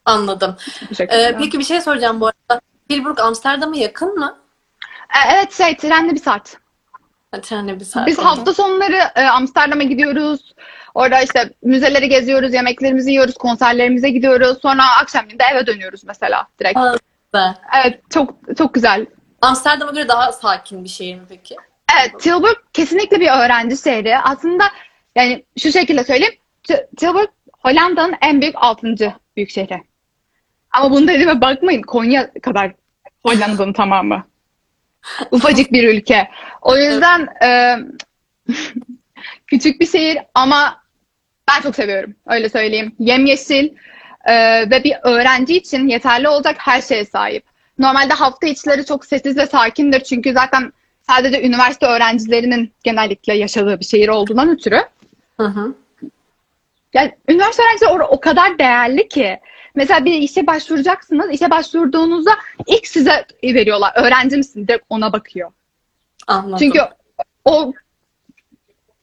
Anladım. 0.05 0.57
Ee, 1.01 1.37
peki 1.39 1.59
bir 1.59 1.65
şey 1.65 1.81
soracağım 1.81 2.21
bu 2.21 2.27
arada. 2.27 2.61
Tilburg 2.89 3.21
Amsterdam'a 3.21 3.77
yakın 3.77 4.19
mı? 4.19 4.39
Ee, 5.11 5.35
evet 5.35 5.53
şey 5.53 5.77
trenle 5.77 6.13
bir 6.13 6.23
saat. 6.23 6.57
Ha, 7.31 7.41
trenle 7.41 7.81
bir 7.81 7.85
saat. 7.85 8.07
Biz 8.07 8.19
oldu. 8.19 8.27
hafta 8.27 8.55
sonları 8.55 9.11
e, 9.15 9.23
Amsterdam'a 9.23 9.83
gidiyoruz. 9.83 10.55
Orada 10.95 11.21
işte 11.21 11.51
müzeleri 11.63 12.09
geziyoruz, 12.09 12.55
yemeklerimizi 12.55 13.11
yiyoruz, 13.11 13.35
konserlerimize 13.35 14.11
gidiyoruz. 14.11 14.59
Sonra 14.63 14.83
akşamleyin 15.03 15.39
de 15.39 15.45
eve 15.53 15.67
dönüyoruz 15.67 16.05
mesela 16.05 16.47
direkt. 16.61 16.77
Aa, 16.77 16.97
güzel. 17.33 17.55
Evet, 17.83 18.01
çok 18.11 18.35
çok 18.59 18.75
güzel. 18.75 19.07
Amsterdam'a 19.41 19.93
göre 19.93 20.09
daha 20.09 20.33
sakin 20.33 20.85
bir 20.85 20.89
şehir 20.89 21.15
mi 21.15 21.23
peki? 21.29 21.57
Evet, 22.01 22.21
Tilburg 22.21 22.57
kesinlikle 22.73 23.21
bir 23.21 23.29
öğrenci 23.29 23.77
şehri. 23.77 24.19
Aslında 24.19 24.65
yani 25.17 25.45
şu 25.59 25.73
şekilde 25.73 26.05
söyleyeyim. 26.05 26.35
Tilburg 26.97 27.29
Hollanda'nın 27.59 28.15
en 28.21 28.41
büyük 28.41 28.55
altıncı 28.59 29.13
büyük 29.37 29.51
şehri. 29.51 29.83
Ama 30.71 30.91
bunu 30.91 31.09
dediğime 31.09 31.41
bakmayın. 31.41 31.83
Konya 31.83 32.31
kadar 32.43 32.73
Hollanda'nın 33.23 33.73
tamamı. 33.83 34.25
Ufacık 35.31 35.73
bir 35.73 35.89
ülke. 35.89 36.31
O 36.61 36.77
yüzden 36.77 37.29
e, 37.45 37.79
küçük 39.47 39.81
bir 39.81 39.87
şehir 39.87 40.19
ama 40.35 40.82
ben 41.49 41.61
çok 41.63 41.77
seviyorum. 41.77 42.15
Öyle 42.27 42.49
söyleyeyim. 42.49 42.95
Yemyeşil 42.99 43.69
e, 44.25 44.35
ve 44.71 44.85
bir 44.85 44.97
öğrenci 45.03 45.57
için 45.57 45.89
yeterli 45.89 46.29
olacak 46.29 46.57
her 46.59 46.81
şeye 46.81 47.05
sahip. 47.05 47.45
Normalde 47.79 48.13
hafta 48.13 48.47
içleri 48.47 48.87
çok 48.87 49.07
sessiz 49.07 49.37
ve 49.37 49.47
sakindir. 49.47 50.01
Çünkü 50.01 50.33
zaten 50.33 50.73
sadece 51.07 51.43
üniversite 51.43 51.87
öğrencilerinin 51.87 52.73
genellikle 52.85 53.35
yaşadığı 53.35 53.81
bir 53.81 53.85
şehir 53.85 54.09
olduğundan 54.09 54.51
ötürü. 54.51 54.81
Hı 55.37 55.47
hı. 55.47 55.75
Yani 56.95 57.13
üniversite 57.29 57.63
öğrencileri 57.63 58.03
o 58.03 58.21
kadar 58.21 58.59
değerli 58.59 59.09
ki. 59.09 59.41
Mesela 59.75 60.05
bir 60.05 60.15
işe 60.15 60.47
başvuracaksınız. 60.47 61.31
İşe 61.31 61.51
başvurduğunuzda 61.51 62.31
ilk 62.67 62.87
size 62.87 63.25
veriyorlar. 63.45 63.93
Öğrenci 63.97 64.37
misin? 64.37 64.69
Direkt 64.69 64.85
ona 64.89 65.13
bakıyor. 65.13 65.53
Anladım. 66.27 66.59
Çünkü 66.59 66.81
o 67.45 67.73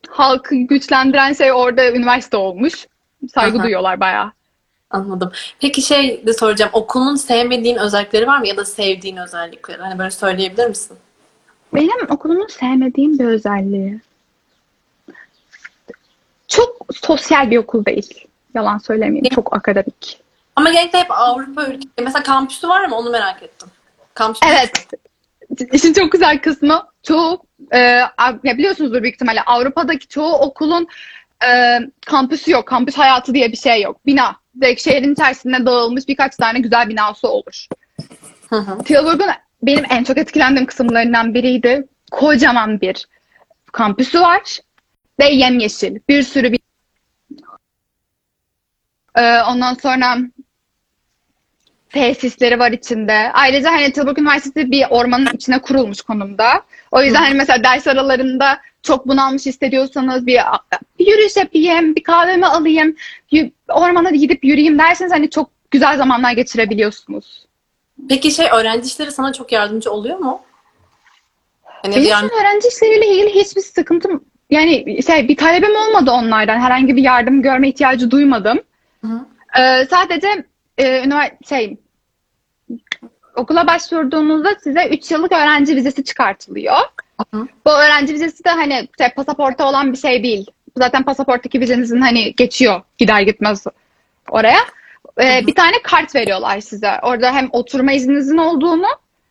halkı 0.09 0.55
güçlendiren 0.55 1.33
şey 1.33 1.51
orada 1.51 1.91
üniversite 1.91 2.37
olmuş. 2.37 2.87
Saygı 3.33 3.57
Aha. 3.57 3.63
duyuyorlar 3.63 3.99
bayağı. 3.99 4.31
Anladım. 4.89 5.31
Peki 5.59 5.81
şey 5.81 6.25
de 6.25 6.33
soracağım. 6.33 6.71
Okulun 6.73 7.15
sevmediğin 7.15 7.77
özellikleri 7.77 8.27
var 8.27 8.39
mı 8.39 8.47
ya 8.47 8.57
da 8.57 8.65
sevdiğin 8.65 9.17
özellikleri? 9.17 9.81
Hani 9.81 9.99
böyle 9.99 10.11
söyleyebilir 10.11 10.67
misin? 10.67 10.97
Benim 11.73 12.11
okulumun 12.11 12.47
sevmediğim 12.47 13.19
bir 13.19 13.25
özelliği. 13.25 13.99
Çok 16.47 16.87
sosyal 16.93 17.51
bir 17.51 17.57
okul 17.57 17.85
değil. 17.85 18.27
Yalan 18.55 18.77
söylemeyeyim. 18.77 19.29
Çok 19.35 19.55
akademik. 19.55 20.19
Ama 20.55 20.69
genellikle 20.69 20.99
hep 20.99 21.11
Avrupa 21.11 21.63
ülkeleri. 21.63 21.89
Mesela 22.03 22.23
kampüsü 22.23 22.67
var 22.67 22.85
mı? 22.85 22.95
Onu 22.95 23.09
merak 23.09 23.43
ettim. 23.43 23.67
Kampüsü 24.13 24.45
Evet. 24.45 24.87
İşin 25.71 25.93
çok 25.93 26.11
güzel 26.11 26.41
kısmı 26.41 26.87
çoğu 27.03 27.41
e, 27.71 27.79
ya 27.79 28.57
biliyorsunuzdur 28.57 29.03
büyük 29.03 29.15
ihtimalle 29.15 29.41
Avrupa'daki 29.41 30.07
çoğu 30.07 30.33
okulun 30.33 30.87
e, 31.47 31.79
kampüsü 32.05 32.51
yok. 32.51 32.67
Kampüs 32.67 32.97
hayatı 32.97 33.33
diye 33.33 33.51
bir 33.51 33.57
şey 33.57 33.81
yok. 33.81 34.05
Bina. 34.05 34.35
Direkt 34.61 34.81
şehrin 34.81 35.13
içerisinde 35.13 35.65
dağılmış 35.65 36.07
birkaç 36.07 36.35
tane 36.35 36.59
güzel 36.59 36.89
binası 36.89 37.27
olur. 37.27 37.67
Tilburg'un 38.85 39.29
benim 39.63 39.85
en 39.89 40.03
çok 40.03 40.17
etkilendiğim 40.17 40.65
kısımlarından 40.65 41.33
biriydi. 41.33 41.87
Kocaman 42.11 42.81
bir 42.81 43.05
kampüsü 43.71 44.21
var 44.21 44.59
ve 45.19 45.25
yemyeşil. 45.25 45.99
Bir 46.09 46.23
sürü 46.23 46.51
bir 46.51 46.59
Ee, 49.15 49.41
ondan 49.41 49.73
sonra 49.73 50.17
tesisleri 51.89 52.59
var 52.59 52.71
içinde. 52.71 53.31
Ayrıca 53.33 53.71
hani 53.71 53.91
Tilburg 53.91 54.19
Üniversitesi 54.19 54.71
bir 54.71 54.85
ormanın 54.89 55.35
içine 55.35 55.61
kurulmuş 55.61 56.01
konumda. 56.01 56.63
O 56.91 57.01
yüzden 57.01 57.21
hani 57.21 57.33
mesela 57.33 57.63
ders 57.63 57.87
aralarında 57.87 58.59
çok 58.83 59.07
bunalmış 59.07 59.45
hissediyorsanız 59.45 60.27
bir, 60.27 60.39
bir 60.99 61.07
yürüyüş 61.07 61.37
yapayım, 61.37 61.95
bir 61.95 62.03
kahvemi 62.03 62.45
alayım, 62.45 62.95
ormana 63.69 64.09
gidip 64.09 64.43
yürüyeyim 64.43 64.79
derseniz 64.79 65.11
hani 65.11 65.29
çok 65.29 65.49
güzel 65.71 65.97
zamanlar 65.97 66.31
geçirebiliyorsunuz. 66.31 67.45
Peki 68.09 68.31
şey 68.31 68.47
öğrenci 68.53 68.87
işleri 68.87 69.11
sana 69.11 69.33
çok 69.33 69.51
yardımcı 69.51 69.91
oluyor 69.91 70.17
mu? 70.17 70.41
Hani 71.63 71.95
Benim 71.95 72.15
an 72.15 72.29
öğrenci 72.41 72.67
işleriyle 72.67 73.07
ilgili 73.07 73.35
hiçbir 73.35 73.61
sıkıntım 73.61 74.23
yani 74.49 75.03
şey 75.03 75.27
bir 75.27 75.37
talebim 75.37 75.75
olmadı 75.75 76.11
onlardan. 76.11 76.59
Herhangi 76.59 76.95
bir 76.95 77.01
yardım 77.01 77.41
görme 77.41 77.69
ihtiyacı 77.69 78.11
duymadım. 78.11 78.59
Hı. 79.01 79.25
Ee, 79.59 79.87
sadece 79.89 80.45
e, 80.79 81.03
şey 81.49 81.77
okula 83.39 83.67
başvurduğunuzda 83.67 84.55
size 84.63 84.87
3 84.87 85.11
yıllık 85.11 85.31
öğrenci 85.31 85.75
vizesi 85.75 86.03
çıkartılıyor. 86.03 86.77
Hı. 87.33 87.47
Bu 87.65 87.71
öğrenci 87.71 88.13
vizesi 88.13 88.43
de 88.43 88.49
hani 88.49 88.87
şey, 88.97 89.09
pasaporta 89.09 89.69
olan 89.69 89.93
bir 89.93 89.97
şey 89.97 90.23
değil. 90.23 90.45
Zaten 90.77 91.03
pasaporttaki 91.03 91.59
vizenizin 91.59 92.01
hani 92.01 92.35
geçiyor 92.35 92.81
gider 92.97 93.21
gitmez 93.21 93.63
oraya. 94.29 94.59
Ee, 95.21 95.47
bir 95.47 95.55
tane 95.55 95.81
kart 95.83 96.15
veriyorlar 96.15 96.59
size. 96.59 96.91
Orada 97.03 97.33
hem 97.33 97.49
oturma 97.51 97.91
izninizin 97.91 98.37
olduğunu 98.37 98.87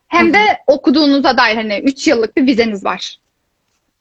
hem 0.09 0.35
de 0.35 0.59
okuduğunuza 0.67 1.37
dair 1.37 1.57
hani 1.57 1.79
3 1.79 2.09
yıllık 2.09 2.37
bir 2.37 2.47
vizeniz 2.47 2.85
var. 2.85 3.19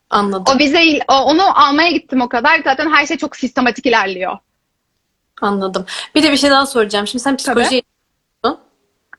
Anladım. 0.10 0.56
O 0.56 0.60
vizeyi 0.60 1.02
onu 1.10 1.68
almaya 1.68 1.92
gittim 1.92 2.22
o 2.22 2.30
kadar. 2.30 2.62
Zaten 2.64 2.92
her 2.92 3.06
şey 3.06 3.18
çok 3.18 3.36
sistematik 3.36 3.86
ilerliyor. 3.86 4.38
Anladım. 5.42 5.86
Bir 6.16 6.24
de 6.24 6.32
bir 6.32 6.38
şey 6.38 6.50
daha 6.50 6.66
soracağım. 6.66 7.08
Şimdi 7.08 7.24
sen 7.24 7.38
psikoloji 7.38 7.84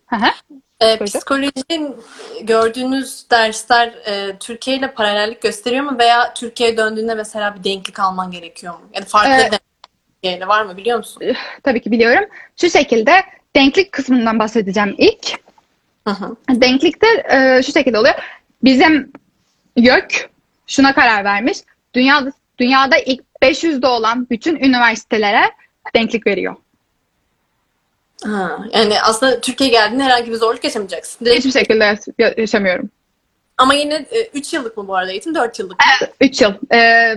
Hı 0.08 0.16
hı. 0.16 0.30
Ee, 0.82 0.86
Buyurun. 0.86 1.04
psikolojinin 1.04 1.96
gördüğünüz 2.42 3.30
dersler 3.30 3.88
e, 3.88 4.38
Türkiye 4.38 4.76
ile 4.76 4.92
paralellik 4.92 5.42
gösteriyor 5.42 5.84
mu 5.84 5.98
veya 5.98 6.34
Türkiye'ye 6.34 6.76
döndüğünde 6.76 7.14
mesela 7.14 7.56
bir 7.56 7.64
denklik 7.64 8.00
alman 8.00 8.30
gerekiyor 8.30 8.74
mu? 8.74 8.80
Ya 8.94 9.02
da 9.02 9.06
farklı 9.06 9.30
Evet. 9.30 9.42
denklik 9.52 9.60
Türkiye 10.22 10.48
var 10.48 10.62
mı 10.62 10.76
biliyor 10.76 10.98
musun? 10.98 11.22
Tabii 11.62 11.80
ki 11.80 11.90
biliyorum. 11.90 12.24
Şu 12.60 12.70
şekilde 12.70 13.24
denklik 13.56 13.92
kısmından 13.92 14.38
bahsedeceğim 14.38 14.94
ilk. 14.98 15.26
Hı 16.08 16.10
hı. 16.14 16.36
Denklikte 16.50 17.06
e, 17.30 17.62
şu 17.62 17.72
şekilde 17.72 17.98
oluyor. 17.98 18.14
Bizim 18.64 19.12
YÖK 19.76 20.30
şuna 20.66 20.94
karar 20.94 21.24
vermiş. 21.24 21.58
Dünyada, 21.94 22.32
dünyada 22.58 22.96
ilk 22.98 23.22
500'de 23.42 23.86
olan 23.86 24.26
bütün 24.30 24.56
üniversitelere 24.56 25.42
denklik 25.94 26.26
veriyor. 26.26 26.56
Ha, 28.24 28.58
yani 28.72 29.00
aslında 29.02 29.40
Türkiye 29.40 29.70
geldiğinde 29.70 30.02
herhangi 30.04 30.30
bir 30.30 30.36
zorluk 30.36 30.64
yaşamayacaksın. 30.64 31.24
Direkt, 31.24 31.38
Hiçbir 31.38 31.60
şekilde 31.60 31.98
ya- 32.18 32.34
yaşamıyorum. 32.36 32.90
ama 33.58 33.74
yine 33.74 34.06
3 34.34 34.52
yıllık 34.54 34.76
mı 34.76 34.88
bu 34.88 34.96
arada 34.96 35.10
eğitim? 35.10 35.34
4 35.34 35.58
yıllık 35.58 35.78
mı? 35.80 36.08
3 36.20 36.40
yıl. 36.40 36.52
E, 36.74 37.14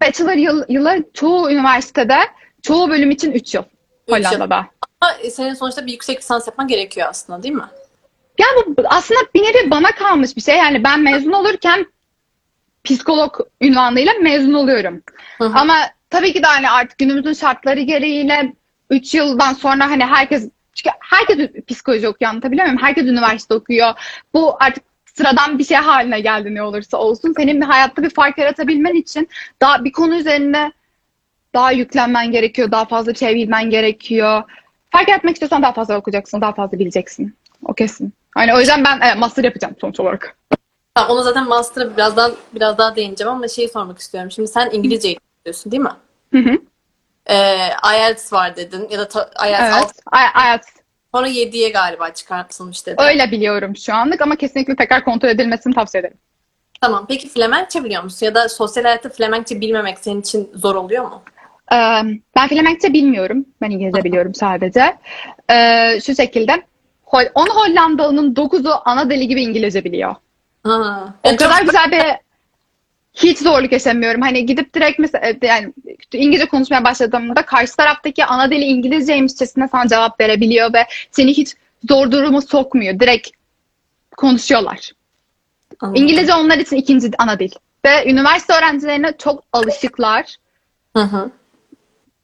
bachelor 0.00 0.32
yıl, 0.32 0.64
yılı 0.68 1.04
çoğu 1.14 1.50
üniversitede, 1.50 2.16
çoğu 2.62 2.90
bölüm 2.90 3.10
için 3.10 3.32
3 3.32 3.54
yıl. 3.54 3.62
Üç 3.62 3.68
yıl. 4.08 4.24
Hollanda'da. 4.24 4.66
Ama 5.00 5.12
senin 5.30 5.54
sonuçta 5.54 5.86
bir 5.86 5.92
yüksek 5.92 6.18
lisans 6.18 6.46
yapman 6.46 6.68
gerekiyor 6.68 7.06
aslında 7.10 7.42
değil 7.42 7.54
mi? 7.54 7.64
Ya 8.38 8.46
bu 8.66 8.74
aslında 8.84 9.20
bir 9.34 9.42
nevi 9.42 9.70
bana 9.70 9.90
kalmış 9.92 10.36
bir 10.36 10.42
şey. 10.42 10.56
Yani 10.56 10.84
ben 10.84 11.00
mezun 11.00 11.32
olurken 11.32 11.86
psikolog 12.84 13.40
ünvanıyla 13.60 14.12
mezun 14.22 14.54
oluyorum. 14.54 15.02
Hı 15.38 15.44
hı. 15.44 15.52
Ama 15.58 15.76
tabii 16.10 16.32
ki 16.32 16.42
de 16.42 16.46
hani 16.46 16.70
artık 16.70 16.98
günümüzün 16.98 17.32
şartları 17.32 17.80
gereğiyle 17.80 18.52
3 18.92 19.14
yıldan 19.14 19.52
sonra 19.52 19.90
hani 19.90 20.04
herkes 20.04 20.48
çünkü 20.74 20.96
herkes 21.00 21.64
psikoloji 21.68 22.08
okuyor 22.08 22.30
anlatabiliyor 22.30 22.66
muyum? 22.66 22.82
Herkes 22.82 23.04
üniversite 23.04 23.54
okuyor. 23.54 23.92
Bu 24.34 24.56
artık 24.60 24.84
sıradan 25.14 25.58
bir 25.58 25.64
şey 25.64 25.76
haline 25.76 26.20
geldi 26.20 26.54
ne 26.54 26.62
olursa 26.62 26.96
olsun. 26.98 27.34
Senin 27.36 27.60
bir 27.60 27.66
hayatta 27.66 28.02
bir 28.02 28.10
fark 28.10 28.38
yaratabilmen 28.38 28.94
için 28.94 29.28
daha 29.60 29.84
bir 29.84 29.92
konu 29.92 30.14
üzerine 30.14 30.72
daha 31.54 31.72
yüklenmen 31.72 32.30
gerekiyor. 32.30 32.70
Daha 32.70 32.84
fazla 32.84 33.14
şey 33.14 33.34
bilmen 33.34 33.70
gerekiyor. 33.70 34.42
Fark 34.90 35.08
yaratmak 35.08 35.32
istiyorsan 35.32 35.62
daha 35.62 35.72
fazla 35.72 35.98
okuyacaksın. 35.98 36.40
Daha 36.40 36.52
fazla 36.52 36.78
bileceksin. 36.78 37.36
O 37.64 37.74
kesin. 37.74 38.12
Hani 38.34 38.54
o 38.54 38.60
yüzden 38.60 38.84
ben 38.84 39.00
evet, 39.02 39.18
master 39.18 39.44
yapacağım 39.44 39.74
sonuç 39.80 40.00
olarak. 40.00 40.36
Tamam, 40.94 41.10
onu 41.10 41.22
zaten 41.22 41.48
master'a 41.48 41.96
birazdan 41.96 42.32
biraz 42.54 42.78
daha 42.78 42.96
değineceğim 42.96 43.32
ama 43.32 43.48
şeyi 43.48 43.68
sormak 43.68 43.98
istiyorum. 43.98 44.30
Şimdi 44.30 44.48
sen 44.48 44.70
İngilizce 44.72 45.08
eğitimiyorsun 45.08 45.72
değil 45.72 45.82
mi? 45.82 45.90
Hı 46.32 46.38
hı. 46.38 46.58
Ee, 47.30 47.68
IELTS 47.94 48.32
var 48.32 48.56
dedin 48.56 48.88
ya 48.90 48.98
da 48.98 49.08
ta- 49.08 49.30
IELTS 49.46 49.60
Evet. 49.62 49.72
6 49.84 49.92
Ay- 50.06 50.50
Evet. 50.50 50.64
sonra 51.14 51.28
7'ye 51.28 51.68
galiba 51.68 52.10
çıkartılmış 52.10 52.86
dedin. 52.86 53.02
Öyle 53.02 53.30
biliyorum 53.30 53.76
şu 53.76 53.94
anlık 53.94 54.20
ama 54.22 54.36
kesinlikle 54.36 54.76
tekrar 54.76 55.04
kontrol 55.04 55.28
edilmesini 55.28 55.74
tavsiye 55.74 56.00
ederim. 56.00 56.16
Tamam. 56.80 57.06
Peki 57.08 57.28
Flemenkçe 57.28 57.84
biliyor 57.84 58.02
musun? 58.02 58.26
Ya 58.26 58.34
da 58.34 58.48
sosyal 58.48 58.84
hayatta 58.84 59.08
Flemenkçe 59.08 59.60
bilmemek 59.60 59.98
senin 59.98 60.20
için 60.20 60.50
zor 60.54 60.74
oluyor 60.74 61.04
mu? 61.04 61.22
Ee, 61.72 61.76
ben 62.36 62.48
Flemenkçe 62.48 62.92
bilmiyorum. 62.92 63.46
Ben 63.60 63.70
İngilizce 63.70 64.04
biliyorum 64.04 64.34
sadece. 64.34 64.96
Ee, 65.50 66.00
şu 66.06 66.14
şekilde. 66.14 66.62
Hol 67.04 67.24
10 67.34 67.46
Hollandalı'nın 67.46 68.34
9'u 68.34 68.72
ana 68.84 69.10
dili 69.10 69.28
gibi 69.28 69.42
İngilizce 69.42 69.84
biliyor. 69.84 70.14
Ha. 70.64 71.14
O 71.24 71.36
kadar 71.36 71.58
çok- 71.58 71.66
güzel 71.66 71.90
bir 71.90 72.04
hiç 73.14 73.38
zorluk 73.38 73.72
yaşamıyorum. 73.72 74.20
Hani 74.20 74.46
gidip 74.46 74.74
direkt 74.74 74.98
mesela 74.98 75.28
e, 75.28 75.38
yani 75.42 75.72
İngilizce 76.12 76.46
konuşmaya 76.46 76.84
başladığımda 76.84 77.42
karşı 77.42 77.76
taraftaki 77.76 78.24
ana 78.24 78.50
dili 78.50 78.64
İngilizceymişçesine 78.64 79.68
sana 79.68 79.88
cevap 79.88 80.20
verebiliyor 80.20 80.74
ve 80.74 80.86
seni 81.10 81.30
hiç 81.30 81.54
zor 81.88 82.10
duruma 82.10 82.40
sokmuyor. 82.40 83.00
Direkt 83.00 83.28
konuşuyorlar. 84.16 84.90
Anladım. 85.80 86.02
İngilizce 86.02 86.34
onlar 86.34 86.58
için 86.58 86.76
ikinci 86.76 87.10
ana 87.18 87.38
dil. 87.38 87.50
Ve 87.84 88.10
üniversite 88.10 88.54
öğrencilerine 88.54 89.12
çok 89.18 89.44
alışıklar. 89.52 90.36
Hı 90.96 91.02
hı. 91.02 91.30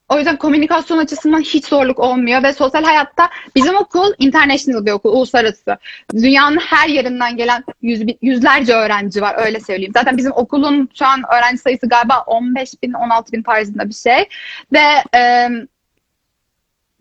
O 0.09 0.17
yüzden 0.17 0.37
komünikasyon 0.37 0.99
açısından 0.99 1.41
hiç 1.41 1.67
zorluk 1.67 1.99
olmuyor 1.99 2.43
ve 2.43 2.53
sosyal 2.53 2.85
hayatta 2.85 3.31
bizim 3.57 3.77
okul 3.77 4.13
international 4.19 4.87
bir 4.87 4.93
okul, 4.93 5.13
uluslararası. 5.13 5.77
Dünyanın 6.13 6.57
her 6.57 6.89
yerinden 6.89 7.37
gelen 7.37 7.65
yüz, 7.83 8.03
yüzlerce 8.23 8.75
öğrenci 8.75 9.23
var 9.23 9.35
öyle 9.47 9.61
söyleyeyim. 9.61 9.93
Zaten 9.97 10.17
bizim 10.17 10.33
okulun 10.33 10.89
şu 10.95 11.07
an 11.07 11.23
öğrenci 11.35 11.59
sayısı 11.59 11.89
galiba 11.89 12.25
15 12.27 12.83
bin, 12.83 12.93
16 12.93 13.33
bin 13.33 13.43
tarzında 13.43 13.89
bir 13.89 13.95
şey. 13.95 14.29
Ve 14.73 15.19
e, 15.19 15.49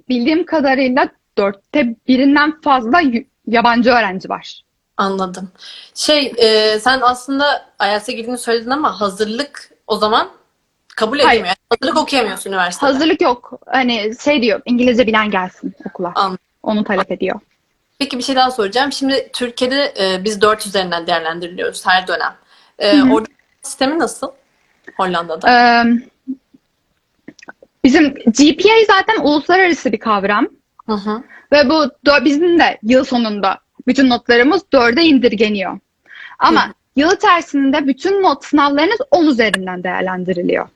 bildiğim 0.10 0.46
kadarıyla 0.46 1.10
dörtte 1.38 1.96
birinden 2.08 2.62
fazla 2.62 3.02
yabancı 3.48 3.90
öğrenci 3.90 4.30
var. 4.30 4.62
Anladım. 4.98 5.52
Şey, 5.96 6.34
e, 6.38 6.80
sen 6.80 7.00
aslında 7.02 7.66
IELTS'e 7.82 8.14
girdiğini 8.14 8.38
söyledin 8.38 8.70
ama 8.70 9.02
hazırlık 9.02 9.72
o 9.88 9.98
zaman 9.98 10.37
kabul 10.98 11.20
Hayır. 11.20 11.40
edilmiyor. 11.40 11.56
Hazırlık 11.70 11.98
okuyamıyorsun 11.98 12.50
üniversitede. 12.50 12.92
Hazırlık 12.92 13.22
yok. 13.22 13.60
Hani 13.66 14.12
şey 14.24 14.42
diyor 14.42 14.62
İngilizce 14.66 15.08
bilen 15.08 15.32
gelsin 15.32 15.74
okula. 15.90 16.12
Anladım. 16.16 16.40
Onu 16.64 16.84
talep 16.84 17.12
ediyor. 17.12 17.40
Peki 18.00 18.18
bir 18.18 18.24
şey 18.24 18.36
daha 18.36 18.52
soracağım. 18.52 18.92
Şimdi 18.92 19.30
Türkiye'de 19.34 19.94
e, 20.00 20.24
biz 20.24 20.42
4 20.42 20.68
üzerinden 20.68 21.08
değerlendiriliyoruz 21.08 21.88
her 21.88 22.08
dönem. 22.08 22.36
E, 22.80 23.04
orada 23.04 23.28
sistemi 23.62 24.00
nasıl? 24.00 24.32
Hollanda'da. 24.98 25.52
Ee, 25.52 25.84
bizim 27.84 28.14
GPA 28.14 28.74
zaten 28.88 29.20
uluslararası 29.24 29.92
bir 29.92 30.00
kavram 30.00 30.48
Hı 30.86 30.94
hı. 30.94 31.24
ve 31.52 31.70
bu 31.70 31.90
bizim 32.26 32.60
de 32.60 32.78
yıl 32.84 33.04
sonunda 33.04 33.60
bütün 33.88 34.10
notlarımız 34.10 34.62
dörde 34.74 35.04
indirgeniyor. 35.04 35.80
Ama 36.40 36.68
Hı. 36.68 36.74
yıl 36.96 37.16
içerisinde 37.16 37.88
bütün 37.88 38.24
not 38.24 38.46
sınavlarınız 38.46 39.00
10 39.12 39.26
üzerinden 39.26 39.84
değerlendiriliyor. 39.84 40.68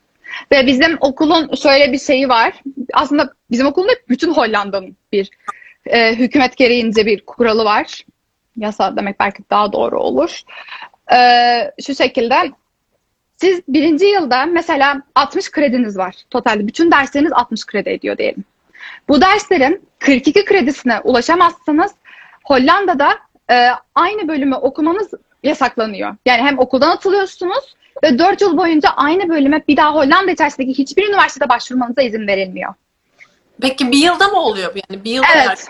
Ve 0.52 0.68
bizim 0.68 0.98
okulun 1.02 1.56
şöyle 1.56 1.92
bir 1.92 2.00
şeyi 2.00 2.30
var. 2.30 2.54
Aslında 2.94 3.34
bizim 3.52 3.68
okulun 3.68 3.90
bütün 4.10 4.34
Hollanda'nın 4.34 4.98
bir 5.12 5.30
e, 5.86 6.16
hükümet 6.16 6.58
gereğince 6.58 7.06
bir 7.06 7.26
kuralı 7.26 7.66
var. 7.66 8.06
Yasa 8.58 8.96
demek 8.96 9.20
belki 9.20 9.44
daha 9.50 9.74
doğru 9.74 10.00
olur. 10.00 10.42
E, 11.14 11.18
şu 11.86 11.96
şekilde 11.96 12.36
siz 13.38 13.62
birinci 13.68 14.06
yılda 14.06 14.46
mesela 14.46 15.02
60 15.16 15.52
krediniz 15.52 15.98
var. 15.98 16.16
Totalde 16.30 16.68
bütün 16.68 16.92
dersleriniz 16.92 17.32
60 17.32 17.66
kredi 17.66 17.90
ediyor 17.90 18.18
diyelim. 18.18 18.44
Bu 19.10 19.22
derslerin 19.22 19.82
42 20.00 20.46
kredisine 20.46 21.00
ulaşamazsanız 21.00 21.92
Hollanda'da 22.44 23.20
e, 23.52 23.70
aynı 23.96 24.28
bölümü 24.28 24.56
okumanız 24.56 25.12
yasaklanıyor. 25.44 26.16
Yani 26.26 26.42
hem 26.42 26.60
okuldan 26.60 26.90
atılıyorsunuz 26.90 27.76
ve 28.04 28.20
4 28.20 28.42
yıl 28.42 28.58
boyunca 28.58 28.90
aynı 28.90 29.30
bölüme 29.30 29.64
bir 29.68 29.78
daha 29.78 29.96
Hollanda 29.96 30.32
içerisindeki 30.32 30.78
hiçbir 30.78 31.10
üniversitede 31.10 31.50
başvurmanıza 31.50 32.02
izin 32.02 32.28
verilmiyor. 32.28 32.74
Peki 33.62 33.92
bir 33.92 33.98
yılda 33.98 34.28
mı 34.28 34.40
oluyor? 34.40 34.74
Yani 34.76 35.04
bir 35.04 35.12
yılda 35.12 35.28
Evet. 35.36 35.68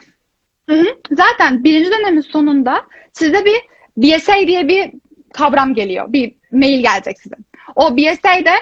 Hı 0.70 0.76
hı. 0.76 0.86
Zaten 1.12 1.64
birinci 1.64 1.92
dönemin 1.92 2.22
sonunda 2.22 2.82
size 3.14 3.46
bir 3.46 3.62
BSA 3.98 4.38
diye 4.48 4.68
bir 4.68 4.92
kavram 5.34 5.74
geliyor. 5.74 6.14
Bir 6.14 6.34
mail 6.52 6.82
gelecek 6.82 7.22
size. 7.22 7.36
O 7.76 7.98
BSA'de 7.98 8.54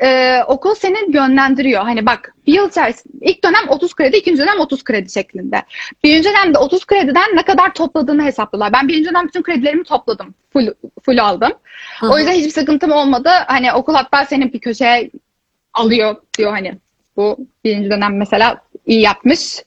e, 0.00 0.40
okul 0.46 0.74
seni 0.74 1.14
yönlendiriyor. 1.14 1.82
Hani 1.82 2.06
bak 2.06 2.34
bir 2.46 2.54
yıl 2.54 2.68
içerisinde 2.68 3.26
ilk 3.26 3.44
dönem 3.44 3.68
30 3.68 3.94
kredi, 3.94 4.16
ikinci 4.16 4.42
dönem 4.42 4.60
30 4.60 4.84
kredi 4.84 5.12
şeklinde. 5.12 5.62
Birinci 6.04 6.28
dönemde 6.28 6.58
30 6.58 6.86
krediden 6.86 7.36
ne 7.36 7.42
kadar 7.42 7.74
topladığını 7.74 8.24
hesaplıyorlar. 8.24 8.72
Ben 8.72 8.88
birinci 8.88 9.10
dönem 9.10 9.26
bütün 9.26 9.42
kredilerimi 9.42 9.84
topladım. 9.84 10.34
Full, 10.52 10.68
full 11.02 11.18
aldım. 11.18 11.52
Hı 12.00 12.06
O 12.12 12.18
yüzden 12.18 12.32
hiçbir 12.32 12.50
sıkıntım 12.50 12.92
olmadı. 12.92 13.28
Hani 13.46 13.72
okul 13.72 13.94
hatta 13.94 14.24
senin 14.24 14.52
bir 14.52 14.60
köşeye 14.60 15.10
alıyor 15.74 16.16
diyor 16.38 16.50
hani. 16.50 16.78
Bu 17.16 17.38
birinci 17.64 17.90
dönem 17.90 18.16
mesela 18.16 18.60
iyi 18.86 19.00
yapmış. 19.00 19.62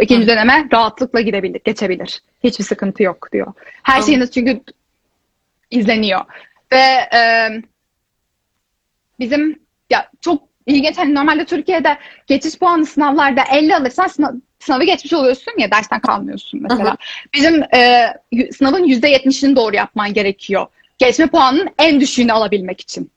İkinci 0.00 0.22
Hı. 0.22 0.28
döneme 0.28 0.68
rahatlıkla 0.72 1.20
gidebilir, 1.20 1.60
geçebilir. 1.64 2.20
Hiçbir 2.44 2.64
sıkıntı 2.64 3.02
yok 3.02 3.32
diyor. 3.32 3.52
Her 3.82 3.94
Anladım. 3.94 4.06
şeyiniz 4.06 4.30
çünkü 4.30 4.60
izleniyor. 5.70 6.20
Ve 6.72 7.16
e, 7.16 7.50
bizim 9.20 9.60
ya 9.90 10.10
çok 10.20 10.42
ilginç 10.66 10.98
hani 10.98 11.14
normalde 11.14 11.44
Türkiye'de 11.44 11.98
geçiş 12.26 12.58
puanı 12.58 12.86
sınavlarda 12.86 13.42
50 13.52 13.76
alırsan 13.76 14.06
sınav, 14.06 14.32
sınavı 14.58 14.84
geçmiş 14.84 15.12
oluyorsun 15.12 15.52
ya 15.58 15.70
dersten 15.70 16.00
kalmıyorsun 16.00 16.62
mesela. 16.62 16.84
Hı 16.84 16.90
hı. 16.90 16.96
Bizim 17.34 17.62
e, 17.74 18.08
sınavın 18.52 18.84
%70'ini 18.84 19.56
doğru 19.56 19.76
yapman 19.76 20.12
gerekiyor. 20.14 20.66
Geçme 21.00 21.26
puanının 21.26 21.68
en 21.78 22.00
düşüğünü 22.00 22.32
alabilmek 22.32 22.80
için. 22.80 23.10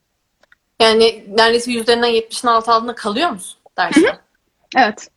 Yani 0.82 1.24
neredeyse 1.38 1.72
yüzlerinden 1.72 2.10
70'in 2.10 2.48
altı 2.48 2.72
altında 2.72 2.94
kalıyor 2.94 3.30
musun 3.30 3.58
dersten? 3.78 4.16
Evet. 4.76 5.08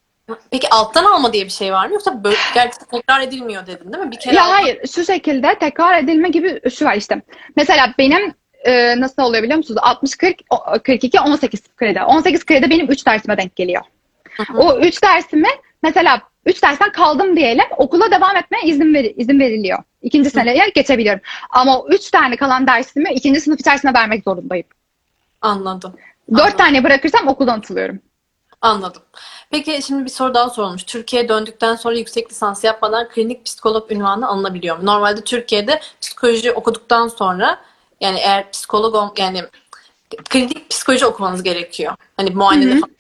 Peki 0.52 0.70
alttan 0.70 1.04
alma 1.06 1.34
diye 1.34 1.46
bir 1.46 1.50
şey 1.50 1.74
var 1.74 1.88
mı? 1.88 1.94
Yoksa 1.94 2.24
böyle, 2.24 2.36
gerçi 2.54 2.78
tekrar 2.92 3.22
edilmiyor 3.22 3.68
dedin 3.68 3.94
değil 3.94 4.04
mi? 4.06 4.12
Bir 4.12 4.20
kere 4.20 4.36
Ya 4.36 4.44
aldın. 4.44 4.54
hayır 4.54 4.88
şu 4.96 5.06
şekilde 5.06 5.60
tekrar 5.60 6.04
edilme 6.04 6.30
gibi 6.30 6.70
şu 6.70 6.86
var 6.86 6.96
işte. 6.96 7.22
Mesela 7.56 7.94
benim 7.98 8.34
e, 8.66 9.00
nasıl 9.00 9.22
oluyor 9.22 9.44
biliyor 9.44 9.58
musunuz? 9.58 9.80
60 9.84 10.16
40 10.16 10.36
o- 10.50 10.80
42 10.84 11.20
18 11.20 11.62
kredi. 11.76 12.02
18 12.04 12.46
kredi 12.46 12.70
benim 12.70 12.92
3 12.92 13.06
dersime 13.08 13.38
denk 13.38 13.56
geliyor. 13.56 13.82
Hı 14.38 14.44
hı. 14.54 14.58
O 14.58 14.80
3 14.80 15.04
dersimi 15.04 15.50
mesela 15.84 16.22
3 16.46 16.64
dersten 16.64 16.92
kaldım 16.92 17.38
diyelim 17.38 17.66
okula 17.78 18.12
devam 18.12 18.36
etmeye 18.38 18.64
izin 18.66 18.94
ver, 18.94 19.04
izin 19.18 19.40
veriliyor. 19.40 19.80
İkinci 20.08 20.30
seneye 20.30 20.70
geçebiliyorum. 20.76 21.22
Ama 21.50 21.80
o 21.80 21.88
3 21.90 22.12
tane 22.12 22.36
kalan 22.38 22.68
dersimi 22.68 23.14
ikinci 23.14 23.42
sınıf 23.42 23.60
içerisinde 23.60 23.94
vermek 23.94 24.24
zorundayım. 24.24 24.66
Anladım. 25.42 25.94
4 26.32 26.40
Anladım. 26.42 26.58
tane 26.58 26.84
bırakırsam 26.84 27.28
okuldan 27.28 27.58
atılıyorum. 27.60 28.00
Anladım. 28.62 29.02
Peki 29.52 29.80
şimdi 29.88 30.06
bir 30.06 30.10
soru 30.10 30.34
daha 30.34 30.50
sorulmuş. 30.50 30.84
Türkiye'ye 30.84 31.30
döndükten 31.30 31.76
sonra 31.76 31.98
yüksek 31.98 32.30
lisans 32.32 32.64
yapmadan 32.64 33.10
klinik 33.10 33.46
psikolog 33.46 33.92
ünvanı 33.92 34.28
alınabiliyor 34.28 34.78
mu? 34.78 34.86
Normalde 34.86 35.22
Türkiye'de 35.22 35.82
psikoloji 36.02 36.52
okuduktan 36.52 37.08
sonra 37.08 37.60
yani 38.02 38.20
eğer 38.20 38.52
psikolog 38.52 38.96
ol- 38.96 39.16
yani 39.18 39.44
klinik 40.30 40.70
psikoloji 40.70 41.06
okumanız 41.06 41.44
gerekiyor. 41.44 41.96
Hani 42.18 42.36
falan. 42.82 42.92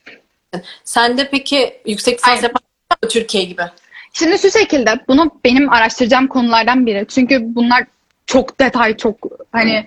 Sen 0.84 1.17
de 1.17 1.30
peki 1.30 1.82
yüksek 1.86 2.20
lisans 2.20 2.43
yapan 2.43 2.62
Türkiye 3.10 3.43
gibi. 3.43 3.63
Şimdi 4.19 4.39
şu 4.39 4.51
şekilde 4.51 4.99
bunu 5.08 5.32
benim 5.45 5.73
araştıracağım 5.73 6.27
konulardan 6.27 6.86
biri. 6.86 7.06
Çünkü 7.08 7.56
bunlar 7.56 7.84
çok 8.25 8.60
detay, 8.60 8.97
çok 8.97 9.17
hani 9.51 9.86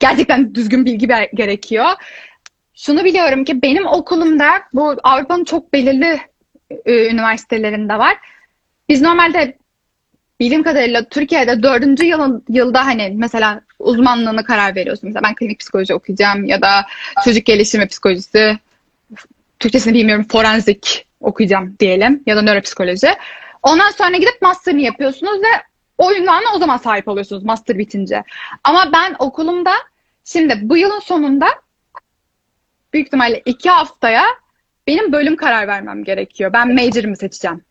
gerçekten 0.00 0.54
düzgün 0.54 0.84
bilgi 0.84 1.08
gerekiyor. 1.34 1.86
Şunu 2.74 3.04
biliyorum 3.04 3.44
ki 3.44 3.62
benim 3.62 3.86
okulumda 3.86 4.62
bu 4.72 4.96
Avrupa'nın 5.02 5.44
çok 5.44 5.72
belirli 5.72 6.20
e, 6.86 7.10
üniversitelerinde 7.10 7.98
var. 7.98 8.16
Biz 8.88 9.02
normalde 9.02 9.56
bildiğim 10.40 10.62
kadarıyla 10.62 11.04
Türkiye'de 11.04 11.62
dördüncü 11.62 12.04
yılın, 12.04 12.44
yılda 12.48 12.86
hani 12.86 13.12
mesela 13.14 13.60
uzmanlığına 13.78 14.44
karar 14.44 14.74
veriyorsun. 14.74 15.08
Mesela 15.08 15.22
ben 15.22 15.34
klinik 15.34 15.60
psikoloji 15.60 15.94
okuyacağım 15.94 16.44
ya 16.44 16.62
da 16.62 16.86
çocuk 17.24 17.46
gelişimi 17.46 17.86
psikolojisi, 17.86 18.58
Türkçesini 19.60 19.94
bilmiyorum 19.94 20.26
forenzik 20.32 21.06
okuyacağım 21.20 21.76
diyelim 21.80 22.22
ya 22.26 22.36
da 22.36 22.42
nöropsikoloji. 22.42 23.08
Ondan 23.66 23.90
sonra 23.90 24.16
gidip 24.16 24.42
master'ını 24.42 24.80
yapıyorsunuz 24.80 25.42
ve 25.42 25.62
o 25.98 26.10
o 26.54 26.58
zaman 26.58 26.76
sahip 26.76 27.08
oluyorsunuz 27.08 27.44
master 27.44 27.78
bitince. 27.78 28.24
Ama 28.64 28.92
ben 28.92 29.16
okulumda 29.18 29.72
şimdi 30.24 30.58
bu 30.62 30.76
yılın 30.76 31.00
sonunda 31.00 31.46
büyük 32.92 33.06
ihtimalle 33.06 33.42
iki 33.44 33.70
haftaya 33.70 34.24
benim 34.86 35.12
bölüm 35.12 35.36
karar 35.36 35.68
vermem 35.68 36.04
gerekiyor. 36.04 36.52
Ben 36.52 36.74
major'ımı 36.74 37.16
seçeceğim. 37.16 37.64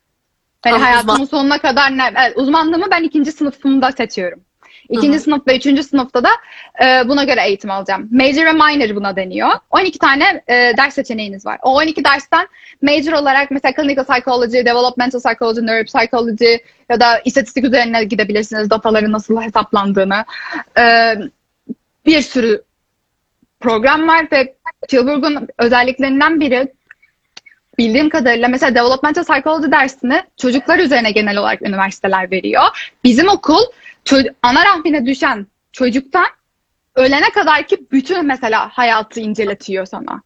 Yani 0.66 0.78
hayatımın 0.84 1.14
uzman- 1.14 1.26
sonuna 1.26 1.58
kadar 1.62 1.98
ne? 1.98 2.14
Evet, 2.16 2.38
uzmanlığımı 2.38 2.92
ben 2.92 3.04
ikinci 3.04 3.32
sınıfımda 3.32 3.92
seçiyorum. 3.92 4.42
İkinci 4.90 5.14
Hı 5.14 5.20
hı. 5.20 5.20
sınıf 5.20 5.48
ve 5.48 5.58
üçüncü 5.58 5.84
sınıfta 5.84 6.24
da 6.24 6.30
e, 6.84 7.10
buna 7.10 7.24
göre 7.24 7.48
eğitim 7.48 7.72
alacağım. 7.72 8.10
Major 8.12 8.46
ve 8.46 8.52
minor 8.52 8.96
buna 8.96 9.16
deniyor. 9.16 9.50
12 9.72 10.00
tane 10.00 10.44
e, 10.48 10.54
ders 10.54 10.94
seçeneğiniz 10.94 11.46
var. 11.46 11.60
O 11.62 11.76
12 11.76 12.06
dersten 12.06 12.48
major 12.82 13.14
olarak 13.14 13.52
mesela 13.52 13.74
clinical 13.76 14.06
psychology, 14.06 14.58
developmental 14.58 15.20
psychology, 15.20 15.66
neuropsychology 15.66 16.56
ya 16.90 17.00
da 17.00 17.20
istatistik 17.26 17.66
üzerine 17.66 18.04
gidebilirsiniz. 18.04 18.70
Dataların 18.70 19.12
nasıl 19.12 19.42
hesaplandığını. 19.42 20.26
E, 20.78 21.16
bir 22.06 22.22
sürü 22.22 22.64
program 23.60 24.08
var 24.08 24.28
ve 24.32 24.56
Tilburg'un 24.88 25.48
özelliklerinden 25.58 26.40
biri 26.40 26.74
bildiğim 27.78 28.10
kadarıyla 28.10 28.48
mesela 28.48 28.76
developmental 28.76 29.24
psychology 29.24 29.72
dersini 29.72 30.24
çocuklar 30.38 30.80
üzerine 30.80 31.12
genel 31.12 31.38
olarak 31.38 31.62
üniversiteler 31.62 32.32
veriyor. 32.32 32.64
Bizim 33.04 33.30
okul 33.30 33.62
ana 34.44 34.66
rahmine 34.66 35.06
düşen 35.06 35.48
çocuktan 35.72 36.28
ölene 36.96 37.30
kadar 37.30 37.68
ki 37.68 37.78
bütün 37.92 38.26
mesela 38.26 38.70
hayatı 38.70 39.20
inceletiyor 39.20 39.86
sana. 39.86 40.22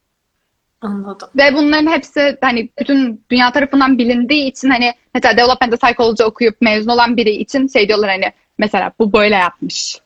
Anladım. 0.81 1.29
Ve 1.37 1.53
bunların 1.53 1.91
hepsi 1.91 2.37
hani 2.41 2.69
bütün 2.79 3.25
dünya 3.31 3.51
tarafından 3.51 3.97
bilindiği 3.97 4.51
için 4.51 4.69
hani 4.69 4.93
mesela 5.13 5.37
developmental 5.37 5.77
psychology 5.77 6.23
okuyup 6.23 6.61
mezun 6.61 6.91
olan 6.91 7.17
biri 7.17 7.31
için 7.31 7.67
şey 7.67 7.87
diyorlar 7.87 8.09
hani 8.09 8.33
mesela 8.57 8.91
bu 8.99 9.13
böyle 9.13 9.35
yapmış. 9.35 9.99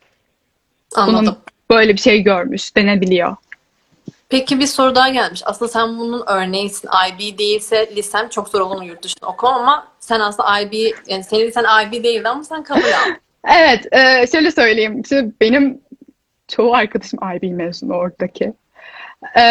Anladım. 0.94 1.26
Bunun 1.26 1.36
böyle 1.70 1.92
bir 1.92 2.00
şey 2.00 2.22
görmüş 2.22 2.76
denebiliyor. 2.76 3.36
Peki 4.28 4.60
bir 4.60 4.66
soru 4.66 4.94
daha 4.94 5.08
gelmiş. 5.08 5.42
Aslında 5.44 5.68
sen 5.68 5.98
bunun 5.98 6.22
örneğisin. 6.26 6.88
IB 7.08 7.38
değilse 7.38 7.90
lisem 7.96 8.28
çok 8.28 8.48
zor 8.48 8.60
olur 8.60 8.82
yurt 8.82 9.02
dışında 9.02 9.26
okumam 9.26 9.60
ama 9.60 9.88
sen 10.00 10.20
aslında 10.20 10.60
IB 10.60 10.72
yani 11.06 11.24
senin 11.24 11.46
lisen 11.46 11.64
IB 11.86 12.04
değildi 12.04 12.28
ama 12.28 12.44
sen 12.44 12.62
kabul 12.62 12.80
aldın. 12.80 13.23
Evet, 13.48 13.86
e, 13.92 14.26
şöyle 14.26 14.50
söyleyeyim. 14.50 15.02
Şimdi 15.08 15.34
benim 15.40 15.80
çoğu 16.48 16.74
arkadaşım 16.74 17.18
IB 17.36 17.52
mezunu 17.52 17.94
oradaki. 17.94 18.52
E, 19.36 19.42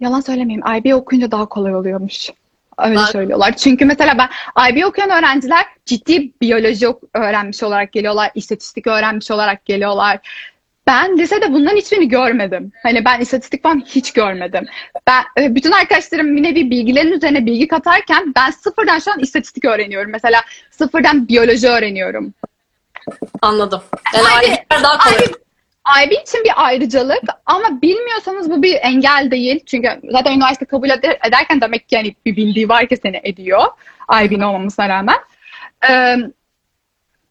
yalan 0.00 0.20
söylemeyeyim. 0.20 0.62
IB 0.76 0.94
okuyunca 0.94 1.30
daha 1.30 1.46
kolay 1.46 1.74
oluyormuş. 1.74 2.30
Öyle 2.78 2.94
Daha- 2.94 3.06
söylüyorlar. 3.06 3.56
Çünkü 3.56 3.84
mesela 3.84 4.18
ben 4.18 4.28
IB 4.70 4.84
okuyan 4.86 5.10
öğrenciler 5.10 5.66
ciddi 5.86 6.32
biyoloji 6.40 6.86
öğrenmiş 7.14 7.62
olarak 7.62 7.92
geliyorlar, 7.92 8.30
istatistik 8.34 8.86
öğrenmiş 8.86 9.30
olarak 9.30 9.64
geliyorlar. 9.64 10.18
Ben 10.86 11.18
lisede 11.18 11.52
bunların 11.52 11.76
hiçbirini 11.76 12.08
görmedim. 12.08 12.72
Hani 12.82 13.04
ben 13.04 13.20
istatistik 13.20 13.62
falan 13.62 13.82
hiç 13.86 14.12
görmedim. 14.12 14.66
Ben 15.06 15.24
e, 15.38 15.54
bütün 15.54 15.72
arkadaşlarım 15.72 16.36
yine 16.36 16.54
bir 16.54 16.70
bilgilerin 16.70 17.12
üzerine 17.12 17.46
bilgi 17.46 17.68
katarken 17.68 18.32
ben 18.36 18.50
sıfırdan 18.50 18.98
şu 18.98 19.12
an 19.12 19.18
istatistik 19.18 19.64
öğreniyorum. 19.64 20.10
Mesela 20.10 20.42
sıfırdan 20.70 21.28
biyoloji 21.28 21.68
öğreniyorum. 21.68 22.34
Anladım. 23.42 23.82
Yani 24.14 24.46
IB'ler 24.46 24.82
daha 24.82 24.98
kolay. 24.98 25.16
IB, 25.16 26.12
IB 26.12 26.12
için 26.22 26.44
bir 26.44 26.52
ayrıcalık 26.56 27.22
ama 27.46 27.82
bilmiyorsanız 27.82 28.50
bu 28.50 28.62
bir 28.62 28.74
engel 28.82 29.28
değil. 29.30 29.60
Çünkü 29.66 29.88
zaten 30.10 30.32
üniversite 30.32 30.64
kabul 30.64 30.90
eder- 30.90 31.18
ederken 31.28 31.60
demek 31.60 31.88
ki 31.88 31.94
yani 31.94 32.14
bir 32.26 32.36
bildiği 32.36 32.68
var 32.68 32.86
ki 32.86 32.96
seni 33.02 33.20
ediyor. 33.24 33.62
IB'nin 34.22 34.40
olmamasına 34.40 34.88
rağmen. 34.88 35.18
Ee, 35.90 36.16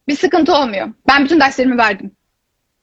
bir 0.07 0.15
sıkıntı 0.15 0.55
olmuyor. 0.55 0.87
Ben 1.07 1.23
bütün 1.23 1.39
derslerimi 1.39 1.77
verdim. 1.77 2.11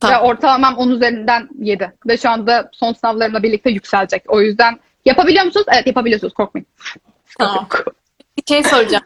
Tamam. 0.00 0.16
Ve 0.16 0.26
ortalamam 0.26 0.76
10 0.76 0.90
üzerinden 0.90 1.48
7. 1.58 1.92
Ve 2.06 2.16
şu 2.16 2.30
anda 2.30 2.70
son 2.72 2.92
sınavlarımla 2.92 3.42
birlikte 3.42 3.70
yükselecek. 3.70 4.24
O 4.28 4.40
yüzden 4.40 4.78
yapabiliyor 5.04 5.44
musunuz? 5.44 5.66
Evet 5.68 5.86
yapabiliyorsunuz. 5.86 6.34
Korkmayın. 6.34 6.66
Tamam. 7.38 7.68
Bir 8.38 8.42
şey 8.48 8.62
soracağım. 8.62 9.04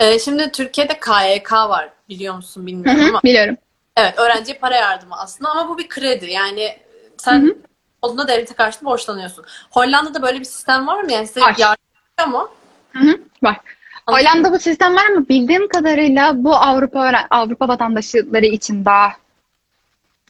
Ee, 0.00 0.18
şimdi 0.18 0.52
Türkiye'de 0.52 1.00
KYK 1.00 1.52
var 1.52 1.88
biliyor 2.08 2.34
musun 2.34 2.66
bilmiyorum 2.66 3.02
hı, 3.02 3.08
ama 3.08 3.20
biliyorum. 3.24 3.56
evet 3.96 4.18
öğrenciye 4.18 4.58
para 4.58 4.74
yardımı 4.76 5.16
aslında 5.18 5.50
ama 5.50 5.68
bu 5.68 5.78
bir 5.78 5.88
kredi 5.88 6.30
yani 6.30 6.76
sen 7.18 7.42
Hı 7.42 7.46
hı. 7.46 7.54
olduğunda 8.02 8.28
devlete 8.28 8.54
karşı 8.54 8.84
borçlanıyorsun. 8.84 9.44
Hollanda'da 9.70 10.22
böyle 10.22 10.40
bir 10.40 10.44
sistem 10.44 10.86
var 10.86 11.02
mı 11.02 11.12
yani 11.12 11.26
size 11.26 11.40
Var. 11.40 11.54
yardım 11.58 11.84
ediyor 12.18 12.28
mu? 12.28 12.48
Hı 12.92 12.98
hı, 12.98 13.20
var. 13.42 13.60
Anladım. 14.06 14.26
Hollanda 14.26 14.52
bu 14.52 14.58
sistem 14.58 14.96
var 14.96 15.06
mı? 15.06 15.28
Bildiğim 15.28 15.68
kadarıyla 15.68 16.44
bu 16.44 16.54
Avrupa 16.56 17.26
Avrupa 17.30 17.68
vatandaşları 17.68 18.46
için 18.46 18.84
daha 18.84 19.12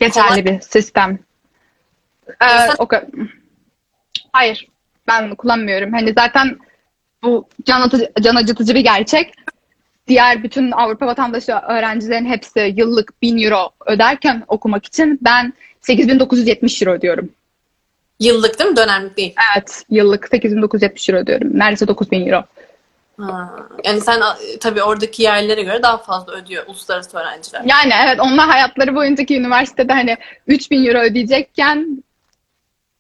geçerli 0.06 0.28
Kolay. 0.28 0.44
bir 0.44 0.60
sistem. 0.60 1.18
Ee, 2.28 2.48
sen- 2.48 2.74
o 2.78 2.86
kadar. 2.86 3.04
Hayır. 4.32 4.68
Ben 5.08 5.34
kullanmıyorum. 5.34 5.92
Hani 5.92 6.12
zaten 6.12 6.58
bu 7.22 7.48
can, 7.64 7.80
atıcı, 7.80 8.12
can 8.20 8.36
acıtıcı 8.36 8.74
bir 8.74 8.80
gerçek. 8.80 9.34
Diğer 10.08 10.42
bütün 10.42 10.70
Avrupa 10.70 11.06
vatandaşı 11.06 11.52
öğrencilerin 11.52 12.26
hepsi 12.26 12.74
yıllık 12.76 13.22
1000 13.22 13.42
euro 13.42 13.70
öderken 13.86 14.42
okumak 14.48 14.86
için 14.86 15.18
ben 15.22 15.52
8970 15.80 16.82
euro 16.82 16.92
ödüyorum. 16.92 17.30
Yıllık 18.20 18.58
değil 18.58 18.70
mi? 18.70 18.76
Dönemlik 18.76 19.16
değil. 19.16 19.34
Evet, 19.54 19.82
yıllık 19.90 20.28
8970 20.28 21.08
euro 21.08 21.18
ödüyorum. 21.18 21.58
Neredeyse 21.58 21.88
9000 21.88 22.26
euro. 22.26 22.44
Ha. 23.20 23.50
Yani 23.84 24.00
sen 24.00 24.22
tabii 24.60 24.82
oradaki 24.82 25.22
yerlere 25.22 25.62
göre 25.62 25.82
daha 25.82 25.98
fazla 25.98 26.32
ödüyor 26.32 26.66
uluslararası 26.66 27.18
öğrenciler. 27.18 27.62
Yani 27.64 27.92
evet 28.04 28.20
onlar 28.20 28.48
hayatları 28.48 28.94
boyuncaki 28.94 29.36
üniversitede 29.36 29.92
hani 29.92 30.16
3000 30.46 30.86
euro 30.86 30.98
ödeyecekken 30.98 32.04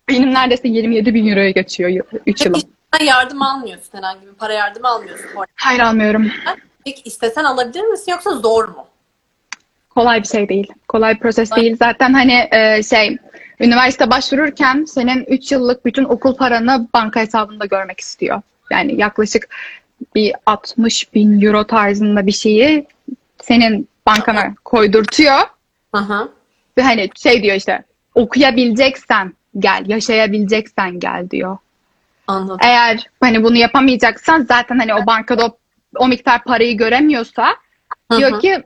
benim 0.08 0.34
neredeyse 0.34 0.68
27 0.68 1.14
bin 1.14 1.28
euroya 1.28 1.50
geçiyor 1.50 2.04
3 2.26 2.46
yılım. 2.46 2.60
Sen 2.98 3.04
yardım 3.04 3.42
almıyorsun 3.42 3.98
herhangi 3.98 4.26
bir 4.26 4.32
para 4.32 4.52
yardımı 4.52 4.88
almıyorsun. 4.88 5.26
Hayır 5.54 5.80
almıyorum. 5.80 6.30
Peki 6.84 7.02
istesen 7.04 7.44
alabilir 7.44 7.82
misin 7.82 8.12
yoksa 8.12 8.30
zor 8.30 8.68
mu? 8.68 8.86
Kolay 9.90 10.22
bir 10.22 10.28
şey 10.28 10.48
değil. 10.48 10.72
Kolay 10.88 11.14
bir 11.14 11.20
proses 11.20 11.56
değil. 11.56 11.76
Zaten 11.76 12.12
hani 12.12 12.48
e, 12.52 12.82
şey 12.82 13.18
üniversite 13.60 14.10
başvururken 14.10 14.84
senin 14.84 15.24
3 15.24 15.52
yıllık 15.52 15.84
bütün 15.84 16.04
okul 16.04 16.36
paranı 16.36 16.88
banka 16.94 17.20
hesabında 17.20 17.66
görmek 17.66 18.00
istiyor. 18.00 18.42
Yani 18.70 19.00
yaklaşık 19.00 19.48
bir 20.14 20.34
60 20.46 21.14
bin 21.14 21.40
euro 21.40 21.66
tarzında 21.66 22.26
bir 22.26 22.32
şeyi 22.32 22.86
senin 23.42 23.88
bankana 24.06 24.54
koydurtuyor. 24.64 25.40
Hı. 25.94 26.32
Ve 26.78 26.82
hani 26.82 27.10
şey 27.16 27.42
diyor 27.42 27.56
işte 27.56 27.84
okuyabileceksen 28.14 29.34
gel, 29.58 29.84
yaşayabileceksen 29.86 30.98
gel 30.98 31.30
diyor. 31.30 31.58
Anladım. 32.26 32.58
Eğer 32.62 33.06
hani 33.20 33.44
bunu 33.44 33.56
yapamayacaksan 33.56 34.40
zaten 34.40 34.78
hani 34.78 34.94
o 34.94 35.06
bankada 35.06 35.46
o, 35.46 35.58
o 35.96 36.08
miktar 36.08 36.44
parayı 36.44 36.76
göremiyorsa 36.76 37.46
Hı 38.12 38.18
diyor 38.18 38.40
ki 38.40 38.62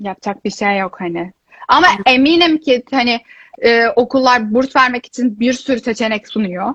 yapacak 0.00 0.44
bir 0.44 0.50
şey 0.50 0.78
yok 0.78 1.00
hani. 1.00 1.32
Ama 1.68 1.86
eminim 2.06 2.58
ki 2.58 2.84
hani 2.90 3.20
e, 3.62 3.88
okullar 3.88 4.54
burs 4.54 4.76
vermek 4.76 5.06
için 5.06 5.40
bir 5.40 5.52
sürü 5.52 5.80
seçenek 5.80 6.28
sunuyor. 6.28 6.74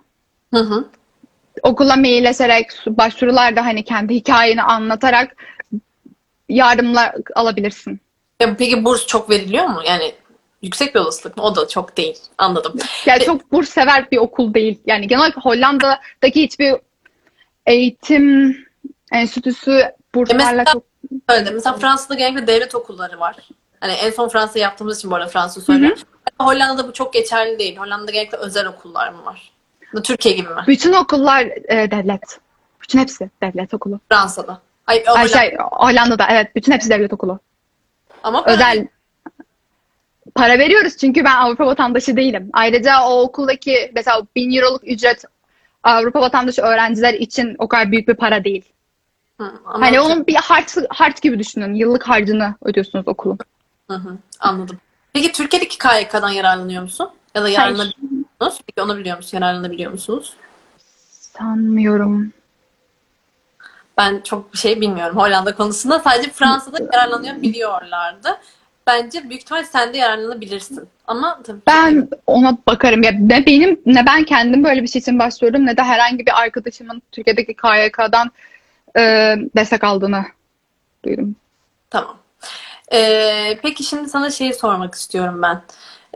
Hı 0.54 0.60
hı. 0.60 0.90
Okula 1.64 1.96
mailleşerek 1.96 2.68
başvurularda 2.88 3.66
hani 3.66 3.84
kendi 3.84 4.16
hikayeni 4.16 4.64
anlatarak 4.64 5.36
yardımlar 6.50 7.16
alabilirsin. 7.36 8.00
Ya 8.40 8.56
peki 8.58 8.86
burs 8.86 9.08
çok 9.08 9.30
veriliyor 9.30 9.66
mu? 9.66 9.82
Yani 9.86 10.14
yüksek 10.62 10.96
bir 10.96 11.00
olasılık 11.00 11.38
mı? 11.38 11.44
O 11.44 11.56
da 11.56 11.68
çok 11.68 11.98
değil. 11.98 12.18
Anladım. 12.38 12.74
Yani 13.06 13.24
çok 13.24 13.52
burs 13.52 13.70
sever 13.70 14.12
bir 14.12 14.18
okul 14.18 14.54
değil. 14.54 14.80
Yani 14.86 15.08
genel 15.08 15.22
olarak 15.22 15.38
Hollanda'daki 15.38 16.44
hiçbir 16.44 16.76
eğitim 17.66 18.58
enstitüsü 19.12 19.86
burslarla 20.16 20.46
mesela- 20.46 20.74
çok 20.74 20.84
Öyle. 21.30 21.52
Mesela 21.52 21.78
Fransa'da 21.78 22.16
genellikle 22.16 22.48
devlet 22.48 22.76
okulları 22.76 23.20
var. 23.20 23.36
Hani 23.80 23.94
en 23.94 24.12
son 24.12 24.30
Fransa 24.30 24.60
yaptığımız 24.60 24.98
için 24.98 25.12
bu 25.12 25.16
arada 25.16 25.28
Fransa 25.28 25.62
söylüyorum. 25.62 26.00
Hollanda'da 26.40 26.88
bu 26.88 26.94
çok 26.94 27.14
geçerli 27.14 27.60
değil. 27.60 27.78
Hollanda'da 27.78 28.12
genellikle 28.12 28.38
özel 28.38 28.68
okullar 28.68 29.10
mı 29.10 29.26
var? 29.26 29.52
Türkiye 30.02 30.36
gibi 30.36 30.48
mi? 30.50 30.62
bütün 30.68 30.94
okullar 30.94 31.42
e, 31.46 31.92
devlet. 31.92 32.40
Bütün 32.82 33.00
hepsi 33.00 33.30
devlet 33.44 33.74
okulu. 33.74 34.00
Fransa'da. 34.10 34.62
Ay, 34.88 34.98
Ay, 34.98 35.04
Hollanda- 35.26 35.28
şey, 35.40 35.58
Hollanda'da 35.72 36.26
evet 36.30 36.56
bütün 36.56 36.72
hepsi 36.72 36.90
devlet 36.90 37.14
okulu. 37.14 37.40
ama 38.24 38.40
para- 38.44 38.54
Özel 38.54 38.88
para 40.36 40.60
veriyoruz 40.60 40.98
çünkü 40.98 41.24
ben 41.26 41.36
Avrupa 41.36 41.66
vatandaşı 41.66 42.16
değilim. 42.18 42.50
Ayrıca 42.54 43.02
o 43.04 43.22
okuldaki 43.22 43.92
mesela 43.96 44.22
1000 44.36 44.58
euroluk 44.58 44.82
ücret 44.88 45.24
Avrupa 45.84 46.22
vatandaşı 46.22 46.62
öğrenciler 46.62 47.14
için 47.14 47.56
o 47.60 47.68
kadar 47.68 47.92
büyük 47.92 48.08
bir 48.08 48.14
para 48.16 48.44
değil. 48.44 48.66
Hı, 49.42 49.52
ama 49.66 49.86
Hani 49.86 50.00
onun 50.02 50.28
bir 50.28 50.36
harç, 50.36 50.76
harç 50.90 51.22
gibi 51.22 51.40
düşünün. 51.40 51.74
Yıllık 51.74 52.04
harcını 52.10 52.56
ödüyorsunuz 52.66 53.08
okulun. 53.08 53.38
Hı 53.90 53.94
hı, 53.98 54.18
anladım. 54.40 54.78
Peki 55.14 55.32
Türkiye'deki 55.32 55.78
KYK'dan 55.78 56.30
yararlanıyor 56.30 56.84
musun? 56.84 57.10
Ya 57.36 57.44
da 57.44 57.50
yararlanabiliyor 57.50 58.23
musunuz? 58.46 58.64
Peki 58.68 58.82
onu 58.82 58.98
biliyor 58.98 59.18
musun? 59.18 59.38
Yararlanabiliyor 59.38 59.92
musunuz? 59.92 60.34
Sanmıyorum. 61.38 62.34
Ben 63.98 64.22
çok 64.22 64.54
bir 64.54 64.58
şey 64.58 64.82
bilmiyorum 64.82 65.18
Hollanda 65.18 65.56
konusunda. 65.56 66.00
Sadece 66.00 66.30
Fransa'da 66.30 66.78
yararlanıyor 66.84 67.42
biliyorlardı. 67.42 68.40
Bence 68.88 69.30
büyük 69.30 69.42
ihtimal 69.42 69.64
sen 69.64 69.94
de 69.94 69.98
yararlanabilirsin. 69.98 70.90
Ama 71.08 71.40
tabii 71.44 71.60
Ben 71.68 72.10
ona 72.28 72.58
bakarım. 72.68 73.04
Ya 73.04 73.12
ne 73.20 73.46
benim 73.46 73.82
ne 73.86 74.06
ben 74.06 74.24
kendim 74.24 74.64
böyle 74.64 74.84
bir 74.84 74.88
şey 74.88 75.00
için 75.00 75.20
başvurdum 75.20 75.66
ne 75.66 75.78
de 75.78 75.84
herhangi 75.84 76.26
bir 76.26 76.42
arkadaşımın 76.42 77.02
Türkiye'deki 77.12 77.56
KYK'dan 77.56 78.32
e, 78.98 79.02
destek 79.56 79.84
aldığını 79.84 80.24
duydum. 81.06 81.36
Tamam. 81.90 82.18
Ee, 82.94 83.60
peki 83.62 83.84
şimdi 83.84 84.10
sana 84.10 84.32
şey 84.32 84.54
sormak 84.54 84.96
istiyorum 84.96 85.42
ben. 85.42 85.62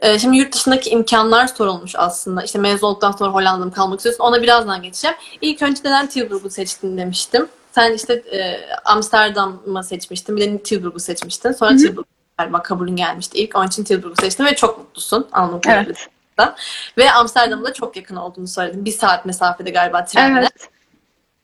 Ee, 0.01 0.19
şimdi 0.19 0.37
yurt 0.37 0.53
dışındaki 0.53 0.89
imkanlar 0.89 1.47
sorulmuş 1.47 1.95
aslında. 1.95 2.43
İşte 2.43 2.59
mezun 2.59 2.87
olduktan 2.87 3.11
sonra 3.11 3.31
Hollanda'da 3.31 3.65
mı 3.65 3.73
kalmak 3.73 3.99
istiyorsun? 3.99 4.23
Ona 4.23 4.41
birazdan 4.41 4.81
geçeceğim. 4.81 5.17
İlk 5.41 5.61
önce 5.61 5.81
neden 5.85 6.07
Tilburg'u 6.07 6.49
seçtin 6.49 6.97
demiştim. 6.97 7.47
Sen 7.71 7.93
işte 7.93 8.13
e, 8.13 8.59
Amsterdam'ı 8.85 9.83
seçmiştin. 9.83 10.37
Bir 10.37 10.41
de 10.41 10.63
Tilburg'u 10.63 10.99
seçmiştin. 10.99 11.51
Sonra 11.51 11.71
Hı 11.71 11.75
hı. 11.75 11.77
Tilburg 11.77 12.05
galiba 12.37 12.63
kabulün 12.63 12.95
gelmişti. 12.95 13.37
İlk 13.37 13.55
onun 13.55 13.67
için 13.67 13.83
Tilburg'u 13.83 14.21
seçtin 14.21 14.45
ve 14.45 14.55
çok 14.55 14.77
mutlusun 14.77 15.27
kadarıyla. 15.33 15.93
Evet. 16.39 16.53
Ve 16.97 17.11
Amsterdam'a 17.11 17.63
da 17.63 17.73
çok 17.73 17.97
yakın 17.97 18.15
olduğunu 18.15 18.47
söyledin. 18.47 18.85
Bir 18.85 18.91
saat 18.91 19.25
mesafede 19.25 19.69
galiba 19.69 20.05
trenle. 20.05 20.39
Evet. 20.39 20.69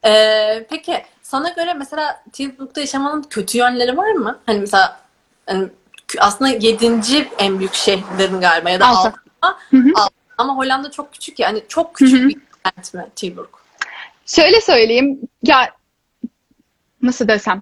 Ee, 0.05 0.65
peki 0.69 1.05
sana 1.21 1.49
göre 1.49 1.73
mesela 1.73 2.23
Tilburg'da 2.33 2.79
yaşamanın 2.79 3.23
kötü 3.23 3.57
yönleri 3.57 3.97
var 3.97 4.11
mı? 4.11 4.39
Hani 4.45 4.59
mesela 4.59 4.99
hani 5.45 5.69
aslında 6.19 6.51
yedinci 6.51 7.29
en 7.37 7.59
büyük 7.59 7.73
şehirlerin 7.73 8.41
galiba 8.41 8.69
ya 8.69 8.79
da 8.79 8.87
Altı. 8.87 9.13
altı. 9.41 9.59
ama, 10.37 10.55
Hollanda 10.57 10.91
çok 10.91 11.13
küçük 11.13 11.39
ya. 11.39 11.47
Hani 11.47 11.63
çok 11.67 11.95
küçük 11.95 12.19
Hı 12.19 12.23
hı. 12.23 12.27
bir 12.29 12.37
kent 12.63 12.93
mi 12.93 13.07
Tilburg? 13.15 13.49
Şöyle 14.25 14.61
söyleyeyim. 14.61 15.19
Ya 15.43 15.69
nasıl 17.01 17.27
desem? 17.27 17.61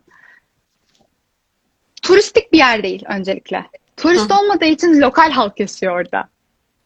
Turistik 2.01 2.53
bir 2.53 2.57
yer 2.57 2.83
değil 2.83 3.03
öncelikle. 3.07 3.65
Turist 3.97 4.29
Hı. 4.31 4.39
olmadığı 4.39 4.65
için 4.65 5.01
lokal 5.01 5.31
halk 5.31 5.59
yaşıyor 5.59 5.95
orada. 5.95 6.29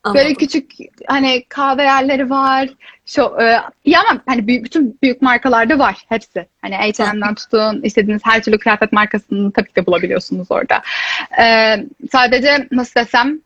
Anladım. 0.05 0.23
Böyle 0.23 0.33
küçük 0.33 0.71
hani 1.07 1.45
kahve 1.49 1.83
yerleri 1.83 2.29
var. 2.29 2.69
Şu 3.05 3.21
e, 3.21 3.61
iyi 3.83 3.97
ama 3.97 4.21
hani 4.25 4.47
büyük, 4.47 4.63
bütün 4.65 4.99
büyük 5.03 5.21
markalarda 5.21 5.79
var 5.79 6.05
hepsi. 6.09 6.47
Hani 6.61 6.75
H&M'den 6.75 7.35
tutun 7.35 7.81
istediğiniz 7.81 8.21
her 8.25 8.43
türlü 8.43 8.57
kıyafet 8.57 8.91
markasını 8.91 9.51
tabii 9.51 9.67
ki 9.67 9.75
de 9.75 9.85
bulabiliyorsunuz 9.85 10.47
orada. 10.49 10.81
E, 11.41 11.75
sadece 12.11 12.67
nasıl 12.71 12.99
desem 12.99 13.39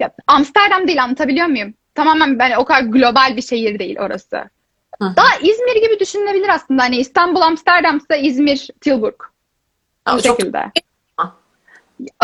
ya, 0.00 0.10
Amsterdam 0.26 0.88
değil 0.88 1.02
anlatabiliyor 1.02 1.46
muyum? 1.46 1.74
Tamamen 1.94 2.38
hani 2.38 2.58
o 2.58 2.64
kadar 2.64 2.80
global 2.80 3.36
bir 3.36 3.42
şehir 3.42 3.78
değil 3.78 3.96
orası. 3.98 4.36
Hı. 5.02 5.16
Daha 5.16 5.36
İzmir 5.36 5.82
gibi 5.82 6.00
düşünülebilir 6.00 6.48
aslında. 6.48 6.82
Hani 6.82 6.96
İstanbul, 6.96 7.40
Amsterdam'sa 7.40 8.16
İzmir, 8.16 8.68
Tilburg. 8.80 9.20
Ha, 10.04 10.16
Bu 10.16 10.22
çok 10.22 10.40
şekilde. 10.40 10.72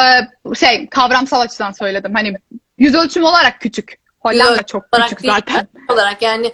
Ee, 0.00 0.54
şey 0.54 0.86
kavramsal 0.86 1.40
açıdan 1.40 1.72
söyledim. 1.72 2.14
Hani 2.14 2.36
yüz 2.80 2.94
ölçümü 2.94 3.26
olarak 3.26 3.60
küçük. 3.60 4.00
Hollanda 4.20 4.62
çok 4.62 4.84
olarak 4.92 5.08
küçük 5.08 5.22
değil, 5.22 5.34
zaten. 5.34 5.68
olarak 5.88 6.22
yani 6.22 6.52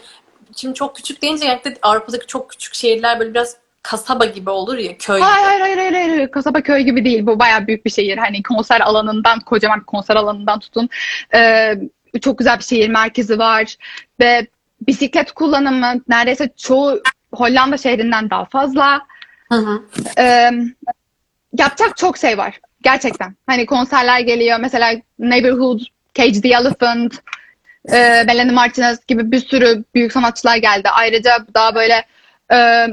şimdi 0.56 0.74
çok 0.74 0.96
küçük 0.96 1.22
deyince 1.22 1.44
genellikle 1.44 1.74
Avrupa'daki 1.82 2.26
çok 2.26 2.50
küçük 2.50 2.74
şehirler 2.74 3.20
böyle 3.20 3.34
biraz 3.34 3.56
kasaba 3.82 4.24
gibi 4.24 4.50
olur 4.50 4.78
ya 4.78 4.98
köy 4.98 5.16
gibi. 5.16 5.26
Hayır 5.26 5.44
hayır 5.44 5.60
hayır 5.60 5.76
hayır 5.76 5.92
hayır. 5.92 6.08
hayır. 6.08 6.30
Kasaba 6.30 6.60
köy 6.60 6.82
gibi 6.82 7.04
değil. 7.04 7.26
Bu 7.26 7.38
bayağı 7.38 7.66
büyük 7.66 7.84
bir 7.84 7.90
şehir. 7.90 8.18
Hani 8.18 8.42
konser 8.42 8.80
alanından, 8.80 9.40
kocaman 9.40 9.80
bir 9.80 9.84
konser 9.84 10.16
alanından 10.16 10.58
tutun. 10.60 10.88
Ee, 11.34 11.74
çok 12.20 12.38
güzel 12.38 12.58
bir 12.58 12.64
şehir 12.64 12.88
merkezi 12.88 13.38
var. 13.38 13.76
Ve 14.20 14.46
bisiklet 14.86 15.32
kullanımı 15.32 16.00
neredeyse 16.08 16.50
çoğu 16.56 17.00
Hollanda 17.34 17.76
şehrinden 17.76 18.30
daha 18.30 18.44
fazla. 18.44 19.00
Hı 19.52 19.58
hı. 19.58 19.82
Ee, 20.18 20.50
yapacak 21.58 21.96
çok 21.96 22.18
şey 22.18 22.38
var. 22.38 22.60
Gerçekten. 22.82 23.36
Hani 23.46 23.66
konserler 23.66 24.20
geliyor. 24.20 24.58
Mesela 24.60 24.92
Neighborhood, 25.18 25.80
Cage 26.16 26.40
the 26.40 26.48
Elephant, 26.48 27.14
e, 27.88 28.24
Melanie 28.26 28.52
Martinez 28.52 29.07
gibi 29.07 29.33
bir 29.33 29.40
sürü 29.40 29.85
büyük 29.94 30.12
sanatçılar 30.12 30.57
geldi. 30.57 30.88
Ayrıca 30.88 31.46
daha 31.55 31.74
böyle 31.74 32.05
e, 32.52 32.87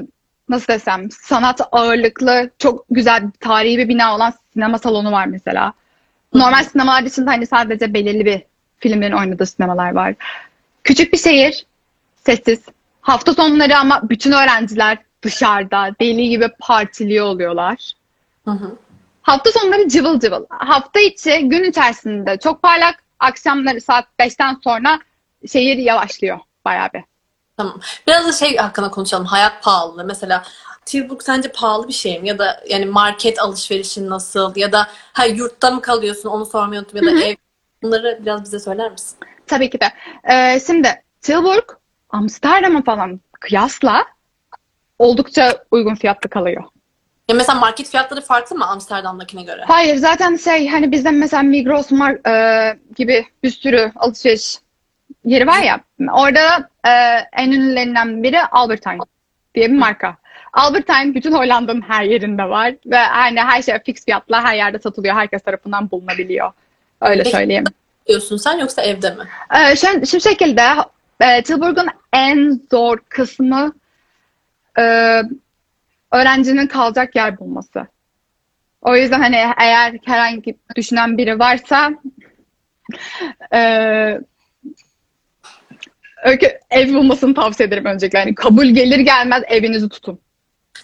nasıl 0.49 0.73
desem 0.73 1.11
sanat 1.11 1.61
ağırlıklı 1.71 2.49
çok 2.59 2.85
güzel 2.89 3.23
tarihi 3.39 3.77
bir 3.77 3.89
bina 3.89 4.15
olan 4.15 4.33
sinema 4.53 4.77
salonu 4.77 5.11
var 5.11 5.25
mesela. 5.25 5.73
Normal 6.33 6.63
sinemalar 6.63 7.05
dışında 7.05 7.31
hani 7.31 7.47
sadece 7.47 7.93
belirli 7.93 8.25
bir 8.25 8.41
filmlerin 8.79 9.15
oynadığı 9.15 9.45
sinemalar 9.45 9.91
var. 9.91 10.15
Küçük 10.83 11.13
bir 11.13 11.17
şehir, 11.17 11.65
sessiz. 12.25 12.61
Hafta 13.01 13.33
sonları 13.33 13.77
ama 13.77 14.09
bütün 14.09 14.31
öğrenciler 14.31 14.97
dışarıda 15.21 15.95
deli 16.01 16.29
gibi 16.29 16.47
partiliyor 16.59 17.25
oluyorlar. 17.25 17.93
Hı 18.45 18.51
hı. 18.51 18.75
Hafta 19.21 19.51
sonları 19.51 19.89
cıvıl 19.89 20.19
cıvıl. 20.19 20.45
Hafta 20.49 20.99
içi 20.99 21.49
gün 21.49 21.63
içerisinde 21.63 22.37
çok 22.43 22.61
parlak. 22.61 23.02
Akşamları 23.23 23.81
saat 23.81 24.05
5'ten 24.19 24.57
sonra 24.63 24.99
şehir 25.51 25.77
yavaşlıyor 25.77 26.39
bayağı 26.65 26.89
bir. 26.93 27.03
Tamam. 27.57 27.79
Biraz 28.07 28.27
da 28.27 28.31
şey 28.31 28.57
hakkında 28.57 28.91
konuşalım. 28.91 29.25
Hayat 29.25 29.63
pahalı. 29.63 30.03
Mesela 30.05 30.43
Tilburg 30.85 31.21
sence 31.21 31.51
pahalı 31.51 31.87
bir 31.87 31.93
şey 31.93 32.21
mi? 32.21 32.27
Ya 32.27 32.39
da 32.39 32.63
yani 32.69 32.85
market 32.85 33.39
alışverişin 33.39 34.09
nasıl? 34.09 34.55
Ya 34.55 34.71
da 34.71 34.87
ha, 35.13 35.25
yurtta 35.25 35.71
mı 35.71 35.81
kalıyorsun? 35.81 36.29
Onu 36.29 36.45
sormayı 36.45 36.81
unuttum. 36.81 37.03
Ya 37.03 37.15
da 37.15 37.19
ev. 37.19 37.35
Bunları 37.83 38.19
biraz 38.21 38.43
bize 38.43 38.59
söyler 38.59 38.91
misin? 38.91 39.17
Tabii 39.47 39.69
ki 39.69 39.79
de. 39.79 39.85
Ee, 40.33 40.59
şimdi 40.67 41.03
Tilburg 41.21 41.63
Amsterdam'a 42.09 42.83
falan 42.83 43.19
kıyasla 43.39 44.05
oldukça 44.99 45.63
uygun 45.71 45.95
fiyatlı 45.95 46.29
kalıyor. 46.29 46.63
Ya 47.27 47.35
mesela 47.35 47.59
market 47.59 47.89
fiyatları 47.89 48.21
farklı 48.21 48.55
mı 48.55 48.67
Amsterdam'dakine 48.67 49.43
göre? 49.43 49.63
Hayır 49.67 49.95
zaten 49.95 50.35
şey 50.35 50.67
hani 50.67 50.91
bizde 50.91 51.11
mesela 51.11 51.43
Migros 51.43 51.91
Mar- 51.91 52.29
e, 52.29 52.77
gibi 52.95 53.25
bir 53.43 53.49
sürü 53.49 53.91
alışveriş 53.95 54.59
yeri 55.25 55.47
var 55.47 55.61
ya 55.61 55.79
orada 56.11 56.69
e, 56.85 56.91
en 57.33 57.51
ünlülerinden 57.51 58.23
biri 58.23 58.45
Albertine 58.45 58.97
diye 59.55 59.71
bir 59.71 59.77
marka. 59.77 60.17
Albertine 60.53 61.15
bütün 61.15 61.31
Hollanda'nın 61.31 61.81
her 61.81 62.03
yerinde 62.03 62.43
var 62.43 62.73
ve 62.85 62.97
hani 62.97 63.41
her 63.41 63.61
şey 63.61 63.79
fix 63.85 64.05
fiyatla 64.05 64.43
her 64.43 64.55
yerde 64.55 64.79
satılıyor. 64.79 65.15
Herkes 65.15 65.41
tarafından 65.41 65.91
bulunabiliyor. 65.91 66.51
Öyle 67.01 67.23
Peki. 67.23 67.35
söyleyeyim. 67.35 67.63
Diyorsun 68.07 68.37
sen 68.37 68.57
yoksa 68.59 68.81
evde 68.81 69.09
mi? 69.09 69.23
Ee, 69.55 69.75
şu, 69.75 70.05
şu 70.05 70.19
şekilde 70.29 70.63
e, 71.19 71.43
Tilburg'un 71.43 71.87
en 72.13 72.61
zor 72.71 72.97
kısmı 73.09 73.73
e, 74.79 75.21
öğrencinin 76.13 76.67
kalacak 76.67 77.15
yer 77.15 77.39
bulması. 77.39 77.87
O 78.81 78.95
yüzden 78.95 79.21
hani 79.21 79.35
eğer 79.57 79.99
herhangi 80.05 80.57
düşünen 80.75 81.17
biri 81.17 81.39
varsa 81.39 81.91
e, 83.53 83.59
öykü, 86.23 86.59
ev 86.69 86.93
bulmasını 86.93 87.33
tavsiye 87.33 87.67
ederim 87.67 87.85
öncelikle. 87.85 88.19
Yani 88.19 88.35
kabul 88.35 88.65
gelir 88.65 88.99
gelmez 88.99 89.43
evinizi 89.47 89.89
tutun. 89.89 90.19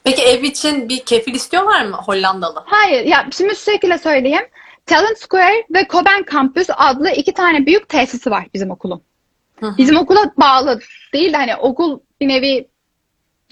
Peki 0.04 0.22
ev 0.22 0.44
için 0.44 0.90
bir 0.90 1.00
kefil 1.06 1.34
istiyorlar 1.34 1.86
mı 1.86 1.96
Hollandalı? 1.96 2.64
Hayır, 2.66 3.06
ya 3.06 3.28
şimdi 3.32 3.56
şu 3.56 3.72
şekilde 3.72 3.98
söyleyeyim. 3.98 4.46
Talent 4.86 5.18
Square 5.18 5.66
ve 5.74 5.88
Coben 5.90 6.26
Campus 6.32 6.68
adlı 6.70 7.10
iki 7.10 7.34
tane 7.34 7.66
büyük 7.66 7.90
tesisi 7.90 8.32
var 8.32 8.48
bizim 8.54 8.72
okulun. 8.72 9.02
Hı 9.60 9.66
hı. 9.66 9.78
Bizim 9.78 9.98
okula 9.98 10.34
bağlı 10.38 10.80
değil 11.14 11.34
de 11.34 11.38
hani 11.38 11.56
okul 11.56 12.00
bir 12.22 12.28
nevi 12.28 12.68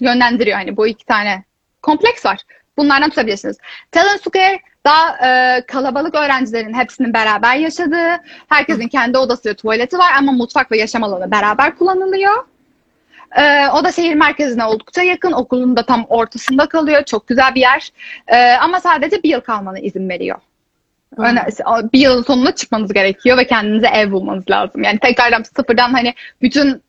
yönlendiriyor 0.00 0.56
hani 0.56 0.76
bu 0.76 0.86
iki 0.86 1.04
tane 1.04 1.44
kompleks 1.82 2.26
var. 2.26 2.38
Bunlardan 2.76 3.10
tutabilirsiniz. 3.10 3.56
Talent 3.92 4.20
Square 4.20 4.60
daha 4.84 5.26
e, 5.26 5.62
kalabalık 5.66 6.14
öğrencilerin 6.14 6.74
hepsinin 6.74 7.14
beraber 7.14 7.56
yaşadığı, 7.56 8.22
herkesin 8.48 8.88
kendi 8.88 9.18
odası 9.18 9.48
ve 9.48 9.54
tuvaleti 9.54 9.98
var 9.98 10.12
ama 10.18 10.32
mutfak 10.32 10.72
ve 10.72 10.78
yaşam 10.78 11.04
alanı 11.04 11.30
beraber 11.30 11.78
kullanılıyor. 11.78 12.44
E, 13.36 13.68
o 13.68 13.84
da 13.84 13.92
şehir 13.92 14.14
merkezine 14.14 14.64
oldukça 14.64 15.02
yakın. 15.02 15.32
Okulun 15.32 15.76
da 15.76 15.86
tam 15.86 16.04
ortasında 16.08 16.68
kalıyor. 16.68 17.04
Çok 17.04 17.26
güzel 17.26 17.54
bir 17.54 17.60
yer. 17.60 17.90
E, 18.26 18.52
ama 18.52 18.80
sadece 18.80 19.22
bir 19.22 19.28
yıl 19.28 19.40
kalmana 19.40 19.78
izin 19.78 20.08
veriyor. 20.08 20.38
Öne- 21.16 21.46
bir 21.92 21.98
yılın 21.98 22.22
sonunda 22.22 22.54
çıkmanız 22.54 22.92
gerekiyor 22.92 23.38
ve 23.38 23.46
kendinize 23.46 23.86
ev 23.86 24.12
bulmanız 24.12 24.50
lazım. 24.50 24.82
Yani 24.82 24.98
tekrardan 24.98 25.42
sıfırdan 25.42 25.92
hani 25.92 26.14
bütün 26.42 26.82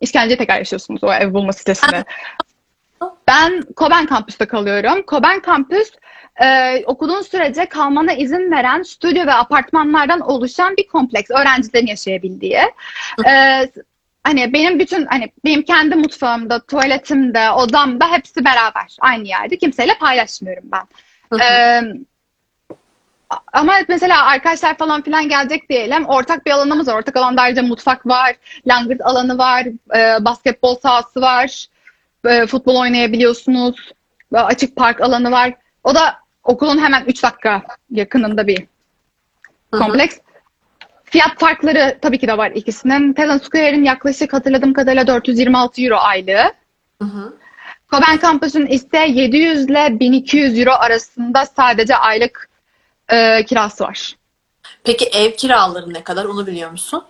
işkenceyi 0.00 0.38
tekrar 0.38 0.58
yaşıyorsunuz 0.58 1.04
o 1.04 1.12
ev 1.12 1.32
bulma 1.32 1.52
sitesinde. 1.52 2.04
Ben 3.28 3.62
Koben 3.76 4.06
kampüste 4.06 4.46
kalıyorum. 4.46 5.02
Koben 5.02 5.40
kampüs 5.40 5.90
e, 6.42 6.82
okuduğun 6.86 7.22
sürece 7.22 7.66
kalmana 7.66 8.12
izin 8.12 8.50
veren 8.50 8.82
stüdyo 8.82 9.26
ve 9.26 9.32
apartmanlardan 9.32 10.20
oluşan 10.20 10.76
bir 10.76 10.86
kompleks. 10.86 11.30
Öğrencilerin 11.30 11.86
yaşayabildiği. 11.86 12.60
E, 13.26 13.62
hani 14.24 14.52
benim 14.52 14.78
bütün 14.78 15.06
hani 15.06 15.32
benim 15.44 15.62
kendi 15.62 15.96
mutfağımda, 15.96 16.60
tuvaletimde, 16.66 17.50
odamda 17.50 18.12
hepsi 18.12 18.44
beraber 18.44 18.96
aynı 19.00 19.28
yerde. 19.28 19.56
Kimseyle 19.58 19.92
paylaşmıyorum 20.00 20.64
ben. 20.72 20.86
Ee, 21.40 21.82
ama 23.52 23.74
mesela 23.88 24.26
arkadaşlar 24.26 24.76
falan 24.76 25.02
filan 25.02 25.28
gelecek 25.28 25.68
diyelim. 25.68 26.06
Ortak 26.06 26.46
bir 26.46 26.50
alanımız 26.50 26.88
var. 26.88 26.98
Ortak 26.98 27.16
alanda 27.16 27.42
ayrıca 27.42 27.62
mutfak 27.62 28.06
var, 28.06 28.36
langırt 28.66 29.00
alanı 29.00 29.38
var, 29.38 29.66
e, 29.96 30.24
basketbol 30.24 30.76
sahası 30.76 31.20
var, 31.20 31.66
e, 32.28 32.46
futbol 32.46 32.76
oynayabiliyorsunuz, 32.76 33.76
ve 34.32 34.40
açık 34.40 34.76
park 34.76 35.00
alanı 35.00 35.30
var. 35.30 35.54
O 35.84 35.94
da 35.94 36.16
okulun 36.44 36.78
hemen 36.78 37.04
3 37.04 37.22
dakika 37.22 37.62
yakınında 37.90 38.46
bir 38.46 38.58
Hı 39.70 39.76
hı. 39.76 39.78
kompleks. 39.78 40.18
Fiyat 41.04 41.38
farkları 41.38 41.98
tabii 42.02 42.18
ki 42.18 42.28
de 42.28 42.38
var 42.38 42.50
ikisinin. 42.50 43.12
Talent 43.12 43.44
Square'in 43.44 43.84
yaklaşık 43.84 44.32
hatırladığım 44.32 44.72
kadarıyla 44.72 45.06
426 45.06 45.82
euro 45.82 45.96
aylığı. 45.96 46.52
Hı 47.02 47.04
hı. 47.04 47.36
Coben 47.90 48.18
Campus'un 48.22 48.66
ise 48.66 48.98
700 49.08 49.70
ile 49.70 50.00
1200 50.00 50.58
euro 50.58 50.72
arasında 50.72 51.46
sadece 51.46 51.96
aylık 51.96 52.48
e, 53.08 53.44
kirası 53.44 53.84
var. 53.84 54.16
Peki 54.84 55.04
ev 55.04 55.32
kiraları 55.32 55.94
ne 55.94 56.04
kadar 56.04 56.24
onu 56.24 56.46
biliyor 56.46 56.70
musun? 56.70 57.04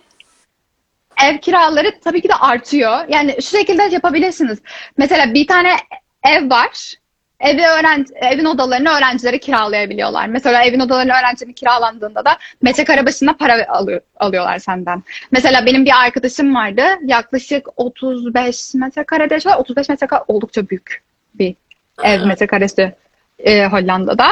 Ev 1.23 1.37
kiraları 1.37 1.99
tabii 2.03 2.21
ki 2.21 2.29
de 2.29 2.35
artıyor. 2.35 3.05
Yani 3.09 3.35
şu 3.41 3.57
şekilde 3.57 3.83
yapabilirsiniz. 3.83 4.59
Mesela 4.97 5.33
bir 5.33 5.47
tane 5.47 5.75
ev 6.23 6.49
var. 6.49 6.93
Evi 7.39 7.61
öğrenci, 7.67 8.13
evin 8.13 8.45
odalarını 8.45 8.89
öğrencilere 8.89 9.39
kiralayabiliyorlar. 9.39 10.27
Mesela 10.27 10.63
evin 10.63 10.79
odalarını 10.79 11.11
öğrencinin 11.11 11.53
kiralandığında 11.53 12.25
da 12.25 12.37
metrekare 12.61 13.05
başına 13.05 13.33
para 13.33 13.67
alıyor, 13.67 14.01
alıyorlar 14.19 14.59
senden. 14.59 15.03
Mesela 15.31 15.65
benim 15.65 15.85
bir 15.85 16.01
arkadaşım 16.03 16.55
vardı. 16.55 16.83
Yaklaşık 17.05 17.67
35 17.75 18.73
metrekarede 18.73 19.33
yaşıyor. 19.33 19.55
35 19.55 19.89
metrekare 19.89 20.23
oldukça 20.27 20.69
büyük 20.69 21.03
bir 21.35 21.55
ev 22.03 22.25
metrekaresi 22.25 22.95
e, 23.39 23.65
Hollanda'da. 23.65 24.27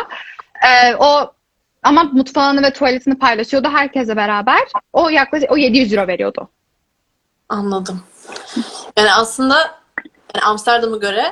E, 0.63 0.95
o 0.95 1.31
ama 1.83 2.03
mutfağını 2.03 2.63
ve 2.63 2.73
tuvaletini 2.73 3.17
paylaşıyordu 3.17 3.69
herkese 3.69 4.15
beraber. 4.15 4.59
O 4.93 5.09
yaklaşık 5.09 5.51
o 5.51 5.57
700 5.57 5.93
euro 5.93 6.07
veriyordu. 6.07 6.49
Anladım. 7.49 8.03
Yani 8.97 9.13
aslında 9.13 9.55
yani 10.35 10.45
Amsterdam'a 10.45 10.97
göre 10.97 11.23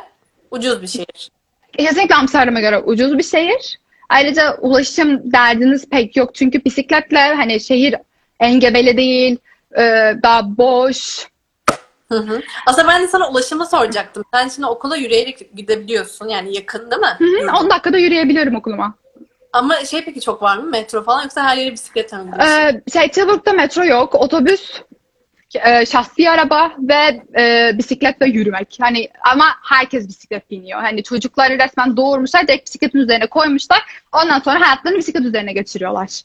ucuz 0.52 0.82
bir 0.82 0.88
şehir. 0.88 1.32
Kesinlikle 1.78 2.16
Amsterdam'a 2.16 2.60
göre 2.60 2.80
ucuz 2.80 3.18
bir 3.18 3.24
şehir. 3.24 3.80
Ayrıca 4.10 4.58
ulaşım 4.58 5.32
derdiniz 5.34 5.90
pek 5.90 6.18
yok. 6.18 6.36
Çünkü 6.36 6.66
bisikletle 6.66 7.34
hani 7.34 7.60
şehir 7.60 7.96
engebeli 8.40 8.98
değil, 8.98 9.38
e, 9.78 9.82
daha 10.24 10.58
boş. 10.58 11.28
Hı 12.10 12.18
hı. 12.18 12.42
Aslında 12.66 12.88
ben 12.88 13.04
de 13.04 13.08
sana 13.08 13.30
ulaşımı 13.30 13.66
soracaktım. 13.66 14.24
Sen 14.34 14.48
şimdi 14.48 14.68
okula 14.68 14.96
yürüyerek 14.96 15.56
gidebiliyorsun. 15.56 16.28
Yani 16.28 16.56
yakın 16.56 16.92
değil 16.92 17.02
mi? 17.02 17.16
Hı 17.18 17.52
hı, 17.52 17.58
10 17.58 17.70
dakikada 17.70 17.98
yürüyebiliyorum 17.98 18.56
okuluma. 18.56 18.94
Ama 19.54 19.76
şey 19.76 20.06
peki 20.06 20.22
çok 20.22 20.42
var 20.42 20.58
mı? 20.58 20.64
Metro 20.64 21.04
falan 21.04 21.24
yoksa 21.24 21.44
her 21.44 21.58
yere 21.58 21.72
bisikletle 21.72 22.18
mi 22.18 22.32
gidiyorsun? 22.32 22.52
Ee, 22.52 22.82
şey, 22.94 23.12
Tilburg'da 23.12 23.54
metro 23.54 23.84
yok. 23.84 24.16
Otobüs, 24.16 24.82
e, 25.56 25.86
şahsi 25.86 26.30
araba 26.30 26.72
ve 26.80 27.24
e, 27.38 27.72
bisiklet 27.78 28.22
ve 28.22 28.26
yürümek. 28.26 28.78
Hani 28.82 29.10
ama 29.32 29.46
herkes 29.64 30.08
bisiklet 30.08 30.52
biniyor. 30.52 30.82
Hani 30.82 31.04
çocukları 31.04 31.60
resmen 31.60 31.98
doğurmuşlar, 31.98 32.48
direkt 32.48 32.68
bisikletin 32.68 33.00
üzerine 33.00 33.28
koymuşlar. 33.28 33.82
Ondan 34.12 34.40
sonra 34.40 34.62
hayatlarını 34.62 34.98
bisiklet 34.98 35.26
üzerine 35.26 35.54
geçiriyorlar. 35.54 36.22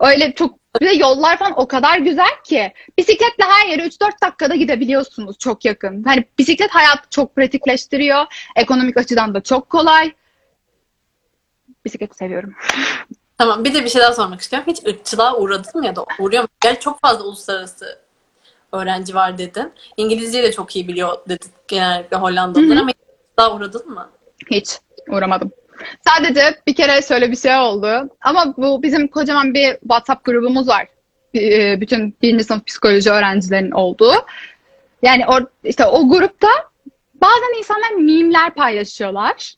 Öyle 0.00 0.32
çok 0.32 0.58
bir 0.80 0.86
de 0.86 0.92
yollar 0.92 1.38
falan 1.38 1.60
o 1.60 1.68
kadar 1.68 1.98
güzel 1.98 2.42
ki 2.44 2.72
bisikletle 2.98 3.44
her 3.44 3.68
yere 3.68 3.82
3-4 3.82 4.12
dakikada 4.22 4.54
gidebiliyorsunuz 4.54 5.38
çok 5.38 5.64
yakın. 5.64 6.04
Hani 6.04 6.24
bisiklet 6.38 6.70
hayatı 6.70 7.10
çok 7.10 7.36
pratikleştiriyor. 7.36 8.24
Ekonomik 8.56 8.96
açıdan 8.96 9.34
da 9.34 9.40
çok 9.40 9.70
kolay. 9.70 10.12
Bisikleti 11.84 12.16
seviyorum. 12.16 12.54
Tamam 13.38 13.64
bir 13.64 13.74
de 13.74 13.84
bir 13.84 13.90
şey 13.90 14.02
daha 14.02 14.12
sormak 14.12 14.40
istiyorum. 14.40 14.72
Hiç 14.72 14.86
ırkçılığa 14.86 15.36
uğradın 15.36 15.80
mı 15.80 15.86
ya 15.86 15.96
da 15.96 16.04
uğruyor 16.18 16.42
mu? 16.42 16.48
Yani 16.64 16.80
çok 16.80 17.00
fazla 17.00 17.24
uluslararası 17.24 18.03
öğrenci 18.74 19.14
var 19.14 19.38
dedin. 19.38 19.72
İngilizceyi 19.96 20.44
de 20.44 20.52
çok 20.52 20.76
iyi 20.76 20.88
biliyor 20.88 21.16
dedin 21.28 21.50
genellikle 21.68 22.16
Hollandalılar 22.16 22.76
ama 22.76 22.90
ırkçılığa 22.90 23.56
uğradın 23.56 23.90
mı? 23.90 24.10
Hiç 24.50 24.78
uğramadım. 25.08 25.50
Sadece 26.08 26.40
bir 26.66 26.74
kere 26.74 27.02
şöyle 27.02 27.30
bir 27.30 27.36
şey 27.36 27.56
oldu. 27.56 28.10
Ama 28.20 28.54
bu 28.56 28.82
bizim 28.82 29.08
kocaman 29.08 29.54
bir 29.54 29.72
WhatsApp 29.80 30.24
grubumuz 30.24 30.68
var. 30.68 30.86
B- 31.34 31.80
Bütün 31.80 32.16
birinci 32.22 32.44
sınıf 32.44 32.66
psikoloji 32.66 33.10
öğrencilerinin 33.10 33.70
olduğu. 33.70 34.12
Yani 35.02 35.26
or, 35.26 35.42
işte 35.64 35.86
o 35.86 36.08
grupta 36.08 36.48
bazen 37.14 37.58
insanlar 37.58 37.90
mimler 37.90 38.54
paylaşıyorlar. 38.54 39.54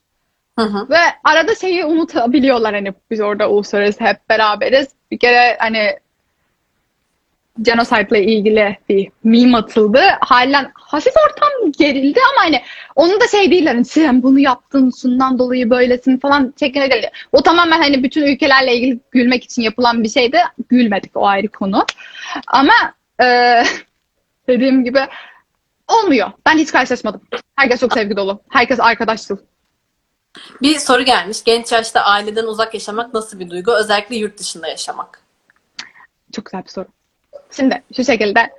Hı 0.59 0.65
hı. 0.65 0.89
Ve 0.91 0.99
arada 1.25 1.55
şeyi 1.55 1.85
unutabiliyorlar 1.85 2.75
hani 2.75 2.95
biz 3.11 3.21
orada 3.21 3.51
uluslararası 3.51 4.05
hep 4.05 4.29
beraberiz. 4.29 4.89
Bir 5.11 5.19
kere 5.19 5.57
hani 5.59 5.99
genocide'la 7.63 8.19
ilgili 8.19 8.79
bir 8.89 9.09
meme 9.25 9.59
atıldı. 9.59 10.01
Halen 10.21 10.71
hafif 10.75 11.13
ortam 11.27 11.73
gerildi 11.79 12.21
ama 12.33 12.45
hani 12.45 12.63
onun 12.95 13.21
da 13.21 13.29
şey 13.29 13.51
değil 13.51 13.67
hani 13.67 13.85
sen 13.85 14.23
bunu 14.23 14.39
yaptın 14.39 14.93
şundan 15.03 15.39
dolayı 15.39 15.71
böylesin 15.71 16.19
falan 16.19 16.55
şeklinde 16.59 16.91
değil. 16.91 17.07
O 17.33 17.43
tamamen 17.43 17.79
hani 17.79 18.03
bütün 18.03 18.23
ülkelerle 18.23 18.77
ilgili 18.77 19.01
gülmek 19.11 19.45
için 19.45 19.63
yapılan 19.63 20.05
bir 20.05 20.09
şeydi. 20.09 20.39
Gülmedik 20.69 21.17
o 21.17 21.27
ayrı 21.27 21.49
konu. 21.49 21.85
Ama 22.47 22.95
e, 23.23 23.27
dediğim 24.49 24.85
gibi 24.85 25.01
olmuyor. 25.89 26.31
Ben 26.47 26.59
hiç 26.59 26.73
karşılaşmadım. 26.73 27.21
Herkes 27.57 27.81
çok 27.81 27.93
sevgi 27.93 28.17
dolu. 28.17 28.43
Herkes 28.49 28.81
arkadaşçıl. 28.81 29.37
Bir 30.63 30.79
soru 30.79 31.03
gelmiş. 31.03 31.45
Genç 31.45 31.73
yaşta 31.73 32.01
aileden 32.01 32.45
uzak 32.45 32.75
yaşamak 32.75 33.15
nasıl 33.15 33.41
bir 33.41 33.51
duygu? 33.51 33.73
Özellikle 33.73 34.17
yurt 34.17 34.39
dışında 34.39 34.69
yaşamak. 34.69 35.23
Çok 36.33 36.45
güzel 36.45 36.65
bir 36.65 36.69
soru. 36.69 36.87
Şimdi 37.57 37.83
şu 37.97 38.05
şekilde 38.05 38.51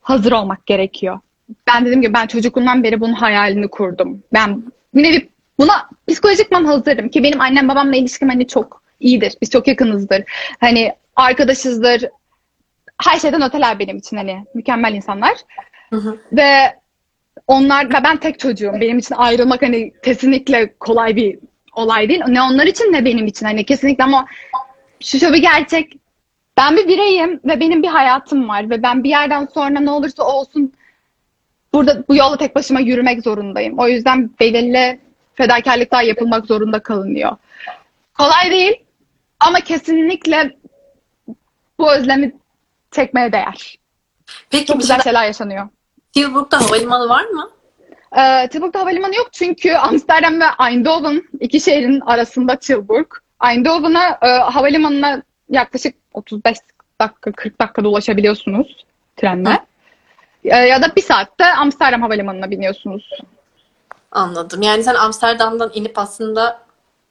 hazır 0.00 0.32
olmak 0.32 0.66
gerekiyor. 0.66 1.20
Ben 1.66 1.86
dedim 1.86 2.02
ki 2.02 2.14
ben 2.14 2.26
çocukluğumdan 2.26 2.84
beri 2.84 3.00
bunun 3.00 3.12
hayalini 3.12 3.68
kurdum. 3.68 4.22
Ben 4.32 4.62
bir 4.94 5.02
nevi 5.02 5.28
buna 5.58 5.88
psikolojikman 6.08 6.64
hazırım 6.64 7.08
ki 7.08 7.22
benim 7.22 7.40
annem 7.40 7.68
babamla 7.68 7.96
ilişkim 7.96 8.28
hani 8.28 8.46
çok 8.46 8.82
iyidir. 9.00 9.34
Biz 9.42 9.50
çok 9.50 9.68
yakınızdır. 9.68 10.24
Hani 10.60 10.92
arkadaşızdır. 11.16 12.04
Her 13.04 13.18
şeyden 13.18 13.42
öteler 13.42 13.78
benim 13.78 13.96
için 13.96 14.16
hani 14.16 14.44
mükemmel 14.54 14.94
insanlar. 14.94 15.34
Hı 15.90 15.96
hı. 15.96 16.18
Ve 16.32 16.76
onlar 17.46 17.88
ve 17.88 18.04
ben 18.04 18.16
tek 18.16 18.38
çocuğum. 18.38 18.72
Benim 18.80 18.98
için 18.98 19.14
ayrılmak 19.14 19.62
hani 19.62 19.92
kesinlikle 20.02 20.74
kolay 20.80 21.16
bir 21.16 21.38
olay 21.72 22.08
değil. 22.08 22.22
Ne 22.28 22.42
onlar 22.42 22.66
için 22.66 22.92
ne 22.92 23.04
benim 23.04 23.26
için. 23.26 23.46
Hani 23.46 23.64
kesinlikle 23.64 24.04
ama 24.04 24.26
şu 25.00 25.18
şu 25.18 25.32
bir 25.32 25.38
gerçek. 25.38 25.96
Ben 26.60 26.76
bir 26.76 26.88
bireyim 26.88 27.40
ve 27.44 27.60
benim 27.60 27.82
bir 27.82 27.88
hayatım 27.88 28.48
var 28.48 28.70
ve 28.70 28.82
ben 28.82 29.04
bir 29.04 29.08
yerden 29.08 29.48
sonra 29.54 29.80
ne 29.80 29.90
olursa 29.90 30.22
olsun 30.24 30.72
burada 31.72 32.04
bu 32.08 32.16
yolla 32.16 32.36
tek 32.36 32.54
başıma 32.56 32.80
yürümek 32.80 33.22
zorundayım. 33.22 33.78
O 33.78 33.88
yüzden 33.88 34.30
belirli 34.40 35.00
fedakarlıklar 35.34 36.02
yapılmak 36.02 36.46
zorunda 36.46 36.82
kalınıyor. 36.82 37.36
Kolay 38.18 38.50
değil 38.50 38.84
ama 39.40 39.60
kesinlikle 39.60 40.56
bu 41.78 41.92
özlemi 41.92 42.32
çekmeye 42.90 43.32
değer. 43.32 43.78
Peki 44.50 44.66
Çok 44.66 44.80
güzel 44.80 44.96
şey 44.96 45.04
şeyler 45.04 45.24
yaşanıyor. 45.24 45.68
Tilburg'da 46.12 46.60
havalimanı 46.60 47.08
var 47.08 47.24
mı? 47.24 47.50
Ee, 48.16 48.48
Tilburg'da 48.48 48.80
havalimanı 48.80 49.16
yok 49.16 49.28
çünkü 49.32 49.72
Amsterdam 49.72 50.40
ve 50.40 50.44
Eindhoven 50.68 51.22
iki 51.40 51.60
şehrin 51.60 52.00
arasında 52.00 52.56
Tilburg. 52.56 53.06
Eindhoven'a 53.44 54.18
e, 54.22 54.28
havalimanına 54.28 55.22
yaklaşık 55.48 55.99
35 56.14 56.56
dakika 57.00 57.32
40 57.32 57.60
dakikada 57.60 57.88
ulaşabiliyorsunuz 57.88 58.84
trenle. 59.16 59.58
E, 60.44 60.56
ya 60.56 60.82
da 60.82 60.96
bir 60.96 61.02
saatte 61.02 61.44
Amsterdam 61.44 62.02
havalimanına 62.02 62.50
biniyorsunuz. 62.50 63.10
Anladım. 64.12 64.62
Yani 64.62 64.84
sen 64.84 64.94
Amsterdam'dan 64.94 65.70
inip 65.74 65.98
aslında 65.98 66.62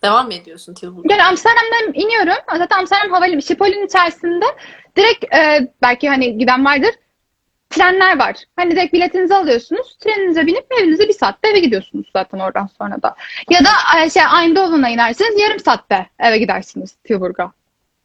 devam 0.03 0.27
mı 0.27 0.33
ediyorsun 0.33 0.73
Tilburg'a? 0.73 1.13
Yani 1.13 1.23
Amsterdam'dan 1.23 1.93
iniyorum. 1.93 2.43
Zaten 2.57 2.77
Amsterdam 2.77 3.12
havalimanı 3.12 3.41
Schiphol'ün 3.41 3.85
içerisinde 3.85 4.45
direkt 4.97 5.35
e, 5.35 5.71
belki 5.81 6.09
hani 6.09 6.38
giden 6.38 6.65
vardır. 6.65 6.91
Trenler 7.69 8.19
var. 8.19 8.35
Hani 8.55 8.71
direkt 8.71 8.93
biletinizi 8.93 9.35
alıyorsunuz. 9.35 9.97
Treninize 9.97 10.47
binip 10.47 10.65
evinize 10.79 11.07
bir 11.07 11.13
saatte 11.13 11.49
eve 11.49 11.59
gidiyorsunuz 11.59 12.09
zaten 12.13 12.39
oradan 12.39 12.69
sonra 12.77 13.01
da. 13.01 13.15
Ya 13.49 13.59
da 13.59 14.03
e, 14.03 14.09
şey 14.09 14.23
Eindhoven'a 14.23 14.89
inersiniz 14.89 15.39
yarım 15.39 15.59
saatte 15.59 16.09
eve 16.19 16.38
gidersiniz 16.38 16.95
Tilburg'a. 17.03 17.51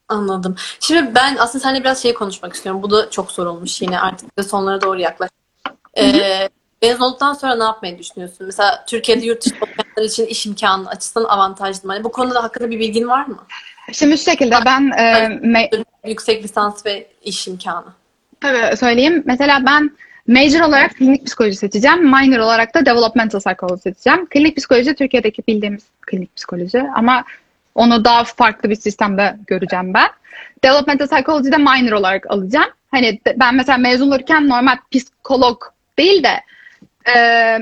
Anladım. 0.09 0.57
Şimdi 0.81 1.15
ben 1.15 1.37
aslında 1.39 1.63
seninle 1.63 1.81
biraz 1.81 2.03
şey 2.03 2.15
konuşmak 2.15 2.55
istiyorum. 2.55 2.83
Bu 2.83 2.91
da 2.91 3.11
çok 3.11 3.33
sorulmuş 3.33 3.83
yine 3.83 4.01
artık 4.01 4.39
da 4.39 4.43
sonlara 4.43 4.81
doğru 4.83 5.01
yaklaş. 5.01 5.31
Ee, 5.99 6.49
mezun 6.83 7.05
olduktan 7.05 7.33
sonra 7.33 7.55
ne 7.57 7.65
yapmayı 7.65 7.99
düşünüyorsun? 7.99 8.47
Mesela 8.47 8.85
Türkiye'de 8.89 9.27
yurt 9.27 9.45
dışı 9.45 9.57
okuyanlar 9.57 10.11
için 10.11 10.27
iş 10.27 10.47
imkanı 10.47 10.89
açısından 10.89 11.25
avantajlı 11.25 11.87
mı? 11.87 11.93
Hani 11.93 12.05
bu 12.05 12.13
konuda 12.13 12.43
hakkında 12.43 12.71
bir 12.71 12.79
bilgin 12.79 13.09
var 13.09 13.27
mı? 13.27 13.39
Şimdi 13.93 14.19
şu 14.19 14.25
şekilde 14.25 14.57
ben 14.67 14.91
e, 14.99 15.65
Yüksek 16.09 16.45
lisans 16.45 16.87
ve 16.87 17.07
iş 17.23 17.49
imkanı. 17.49 17.87
tabii 18.41 18.77
söyleyeyim. 18.77 19.23
Mesela 19.27 19.67
ben 19.67 19.97
major 20.27 20.61
olarak 20.61 20.95
klinik 20.95 21.27
psikoloji 21.27 21.57
seçeceğim. 21.57 22.05
Minor 22.05 22.39
olarak 22.39 22.75
da 22.75 22.87
developmental 22.87 23.41
psychology 23.41 23.81
seçeceğim. 23.81 24.27
Klinik 24.27 24.57
psikoloji 24.57 24.95
Türkiye'deki 24.95 25.43
bildiğimiz 25.49 25.83
klinik 26.07 26.37
psikoloji 26.37 26.85
ama 26.97 27.25
onu 27.75 28.05
daha 28.05 28.25
farklı 28.25 28.71
bir 28.71 28.75
sistemde 28.75 29.37
göreceğim 29.47 29.95
ben. 29.95 30.09
Developmental 30.65 31.07
psychology 31.07 31.53
de 31.53 31.57
minor 31.57 31.93
olarak 31.93 32.31
alacağım. 32.31 32.71
Hani 32.91 33.21
ben 33.37 33.55
mesela 33.55 33.79
mezun 33.79 34.11
olurken 34.11 34.49
normal 34.49 34.77
psikolog 34.93 35.63
değil 35.99 36.25
de 36.25 36.41
e, 37.17 37.59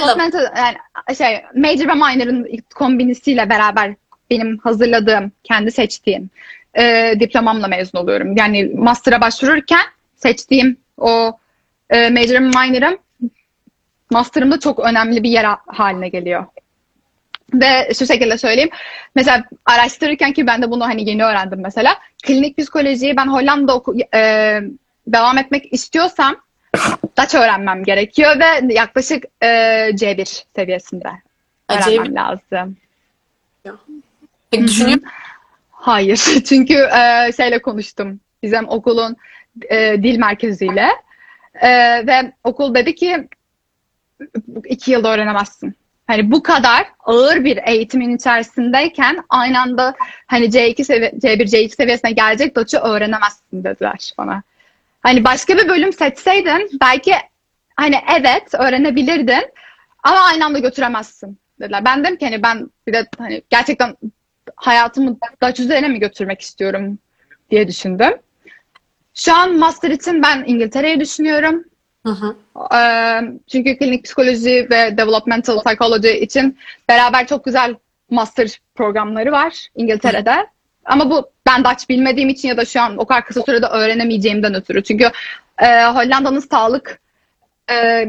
Developmental 0.00 0.56
yani 0.56 0.76
şey 1.16 1.44
major 1.54 1.88
ve 1.88 1.94
minor'ın 1.94 2.48
kombinesiyle 2.74 3.50
beraber 3.50 3.94
benim 4.30 4.58
hazırladığım, 4.58 5.32
kendi 5.44 5.70
seçtiğim 5.70 6.30
e, 6.78 7.14
diplomamla 7.20 7.68
mezun 7.68 7.98
oluyorum. 7.98 8.36
Yani 8.36 8.70
master'a 8.74 9.20
başvururken 9.20 9.80
seçtiğim 10.16 10.76
o 10.98 11.38
e, 11.90 12.10
major'ım, 12.10 12.44
minor'ım 12.44 12.98
master'ımda 14.10 14.60
çok 14.60 14.78
önemli 14.78 15.22
bir 15.22 15.30
yer 15.30 15.44
ha- 15.44 15.60
haline 15.66 16.08
geliyor. 16.08 16.46
Ve 17.54 17.94
şu 17.98 18.06
şekilde 18.06 18.38
söyleyeyim. 18.38 18.70
Mesela 19.14 19.44
araştırırken 19.66 20.32
ki 20.32 20.46
ben 20.46 20.62
de 20.62 20.70
bunu 20.70 20.84
hani 20.86 21.08
yeni 21.10 21.24
öğrendim 21.24 21.60
mesela. 21.62 21.98
Klinik 22.22 22.58
psikolojiyi 22.58 23.16
ben 23.16 23.26
Hollanda 23.26 23.74
oku, 23.74 23.94
e, 24.14 24.60
devam 25.06 25.38
etmek 25.38 25.72
istiyorsam 25.72 26.36
Dutch 27.18 27.34
öğrenmem 27.34 27.84
gerekiyor 27.84 28.36
ve 28.40 28.74
yaklaşık 28.74 29.24
e, 29.42 29.46
C1 29.90 30.44
seviyesinde 30.56 31.08
Ha, 31.08 31.18
öğrenmem 31.68 32.06
C1. 32.06 32.14
lazım. 32.14 32.76
Peki 34.50 34.64
düşünüyor 34.64 34.96
musun? 34.96 35.10
Hayır. 35.70 36.16
Çünkü 36.48 36.74
e, 36.74 37.32
şeyle 37.36 37.62
konuştum. 37.62 38.20
Bizim 38.42 38.68
okulun 38.68 39.16
e, 39.70 40.02
dil 40.02 40.18
merkeziyle. 40.18 40.88
E, 41.54 41.70
ve 42.06 42.32
okul 42.44 42.74
dedi 42.74 42.94
ki 42.94 43.28
iki 44.64 44.90
yılda 44.90 45.12
öğrenemezsin. 45.12 45.76
Hani 46.06 46.32
bu 46.32 46.42
kadar 46.42 46.86
ağır 47.04 47.44
bir 47.44 47.58
eğitimin 47.66 48.16
içerisindeyken 48.16 49.24
aynı 49.28 49.60
anda 49.60 49.94
hani 50.26 50.46
C2 50.46 50.84
sevi 50.84 51.04
C1, 51.04 51.42
C2 51.42 51.68
seviyesine 51.68 52.10
gelecek 52.10 52.56
Dutch'ı 52.56 52.78
öğrenemezsin 52.78 53.64
dediler 53.64 54.12
bana. 54.18 54.42
Hani 55.00 55.24
başka 55.24 55.56
bir 55.56 55.68
bölüm 55.68 55.92
seçseydin 55.92 56.70
belki 56.80 57.14
hani 57.76 57.96
evet 58.20 58.54
öğrenebilirdin 58.54 59.52
ama 60.02 60.20
aynı 60.20 60.44
anda 60.44 60.58
götüremezsin 60.58 61.38
dediler. 61.60 61.84
Ben 61.84 62.04
dedim 62.04 62.16
ki 62.16 62.24
hani 62.24 62.42
ben 62.42 62.70
bir 62.86 62.92
de 62.92 63.06
hani 63.18 63.42
gerçekten 63.50 63.96
hayatımı 64.56 65.16
Dutch 65.42 65.60
üzerine 65.60 65.88
mi 65.88 65.98
götürmek 65.98 66.40
istiyorum 66.40 66.98
diye 67.50 67.68
düşündüm. 67.68 68.12
Şu 69.14 69.34
an 69.34 69.58
master 69.58 69.90
için 69.90 70.22
ben 70.22 70.44
İngiltere'yi 70.46 71.00
düşünüyorum. 71.00 71.64
Hı 72.06 72.10
hı. 72.10 72.36
Çünkü 73.46 73.78
klinik 73.78 74.04
psikoloji 74.04 74.66
ve 74.70 74.96
developmental 74.98 75.62
psychology 75.64 76.10
için 76.10 76.58
beraber 76.88 77.26
çok 77.26 77.44
güzel 77.44 77.74
master 78.10 78.60
programları 78.74 79.32
var 79.32 79.68
İngiltere'de. 79.74 80.46
Ama 80.84 81.10
bu 81.10 81.30
ben 81.46 81.64
Dutch 81.64 81.88
bilmediğim 81.88 82.28
için 82.28 82.48
ya 82.48 82.56
da 82.56 82.64
şu 82.64 82.80
an 82.80 82.96
o 82.98 83.06
kadar 83.06 83.24
kısa 83.24 83.42
sürede 83.42 83.66
öğrenemeyeceğimden 83.66 84.54
ötürü. 84.54 84.82
Çünkü 84.82 85.10
e, 85.58 85.84
Hollanda'nın 85.84 86.40
sağlık 86.40 87.00
e, 87.70 88.06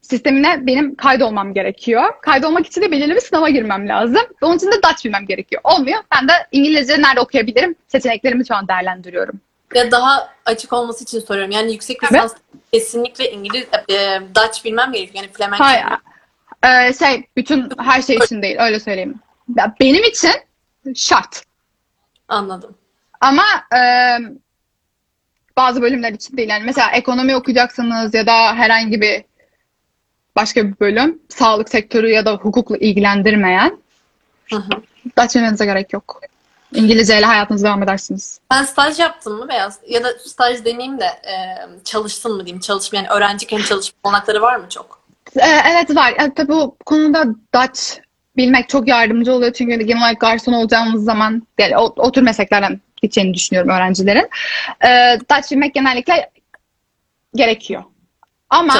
sistemine 0.00 0.66
benim 0.66 0.94
kaydolmam 0.94 1.54
gerekiyor. 1.54 2.04
Kaydolmak 2.22 2.66
için 2.66 2.82
de 2.82 2.90
belirli 2.90 3.14
bir 3.14 3.20
sınava 3.20 3.48
girmem 3.48 3.88
lazım. 3.88 4.22
Onun 4.42 4.56
için 4.56 4.66
de 4.66 4.76
Dutch 4.76 5.04
bilmem 5.04 5.26
gerekiyor. 5.26 5.62
Olmuyor. 5.64 5.98
Ben 6.14 6.28
de 6.28 6.32
İngilizce 6.52 7.02
nerede 7.02 7.20
okuyabilirim? 7.20 7.74
Seçeneklerimi 7.88 8.46
şu 8.46 8.54
an 8.54 8.68
değerlendiriyorum. 8.68 9.40
Ya 9.76 9.90
daha 9.90 10.28
açık 10.46 10.72
olması 10.72 11.04
için 11.04 11.20
soruyorum. 11.20 11.50
Yani 11.50 11.72
yüksek 11.72 12.04
lisans 12.04 12.34
kesinlikle 12.72 13.30
İngiliz, 13.30 13.66
e, 13.88 14.20
Dutch 14.34 14.64
bilmem 14.64 14.92
gerekiyor. 14.92 15.24
Yani 15.24 15.32
Flemenk. 15.32 15.60
Hayır. 15.60 15.84
Ee, 16.64 16.92
şey 16.94 17.26
bütün 17.36 17.68
her 17.78 18.02
şey 18.02 18.16
için 18.16 18.42
değil 18.42 18.56
öyle 18.58 18.80
söyleyeyim. 18.80 19.14
Ya 19.56 19.74
benim 19.80 20.04
için 20.04 20.32
şart. 20.94 21.42
Anladım. 22.28 22.74
Ama 23.20 23.44
e, 23.76 23.80
bazı 25.56 25.82
bölümler 25.82 26.12
için 26.12 26.36
değil. 26.36 26.48
Yani 26.48 26.64
mesela 26.64 26.90
ekonomi 26.90 27.36
okuyacaksınız 27.36 28.14
ya 28.14 28.26
da 28.26 28.54
herhangi 28.54 29.00
bir 29.00 29.24
başka 30.36 30.68
bir 30.68 30.80
bölüm. 30.80 31.18
Sağlık 31.28 31.68
sektörü 31.68 32.10
ya 32.10 32.24
da 32.24 32.34
hukukla 32.34 32.76
ilgilendirmeyen. 32.76 33.78
Hı 34.50 34.56
hı. 34.56 34.70
Dutch 35.18 35.36
bilmenize 35.36 35.64
gerek 35.64 35.92
yok. 35.92 36.20
İngilizce 36.74 37.18
ile 37.18 37.26
hayatınıza 37.26 37.66
devam 37.66 37.82
edersiniz. 37.82 38.40
Ben 38.50 38.64
staj 38.64 38.98
yaptın 38.98 39.32
mı 39.32 39.48
Beyaz? 39.48 39.78
Ya 39.88 40.04
da 40.04 40.08
staj 40.18 40.64
demeyeyim 40.64 41.00
de 41.00 41.04
e, 41.04 41.34
çalıştın 41.84 42.32
mı 42.32 42.46
diyeyim. 42.46 42.60
Çalışma 42.60 42.98
yani 42.98 43.08
öğrenciyken 43.08 43.62
çalışma 43.62 43.98
olanakları 44.04 44.42
var 44.42 44.56
mı 44.56 44.68
çok? 44.68 45.00
Ee, 45.36 45.60
evet 45.72 45.96
var. 45.96 46.14
Yani 46.18 46.34
tabii 46.34 46.52
bu 46.52 46.76
konuda 46.86 47.24
Dutch 47.54 47.80
bilmek 48.36 48.68
çok 48.68 48.88
yardımcı 48.88 49.32
oluyor. 49.32 49.52
Çünkü 49.52 49.82
genel 49.82 50.02
olarak 50.02 50.20
garson 50.20 50.52
olacağımız 50.52 51.04
zaman 51.04 51.42
yani 51.58 51.76
o, 51.76 51.94
o 51.96 52.12
tür 52.12 52.22
mesleklerden 52.22 52.80
gideceğini 52.96 53.34
düşünüyorum 53.34 53.70
öğrencilerin. 53.70 54.28
Ee, 54.84 55.18
Dutch 55.30 55.52
bilmek 55.52 55.74
genellikle 55.74 56.30
gerekiyor. 57.34 57.82
Ama 58.50 58.74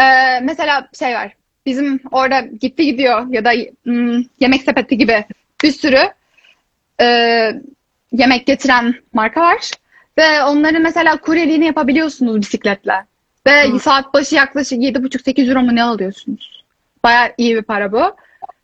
e, 0.00 0.04
mesela 0.42 0.88
şey 0.98 1.14
var. 1.14 1.32
Bizim 1.66 2.00
orada 2.12 2.40
gitti 2.40 2.86
gidiyor 2.86 3.26
ya 3.32 3.44
da 3.44 3.52
mm, 3.84 4.24
yemek 4.40 4.62
sepeti 4.62 4.98
gibi 4.98 5.24
bir 5.62 5.72
sürü 5.72 6.12
e, 7.00 7.06
yemek 8.12 8.46
getiren 8.46 8.94
marka 9.12 9.40
var. 9.40 9.70
Ve 10.18 10.42
onların 10.42 10.82
mesela 10.82 11.16
kuryeliğini 11.16 11.64
yapabiliyorsunuz 11.64 12.40
bisikletle. 12.40 13.04
Ve 13.46 13.68
Hı. 13.68 13.78
saat 13.78 14.14
başı 14.14 14.34
yaklaşık 14.34 14.78
7,5-8 14.78 15.48
euro 15.48 15.62
mu 15.62 15.74
ne 15.74 15.82
alıyorsunuz? 15.82 16.64
Bayağı 17.04 17.32
iyi 17.38 17.56
bir 17.56 17.62
para 17.62 17.92
bu. 17.92 18.02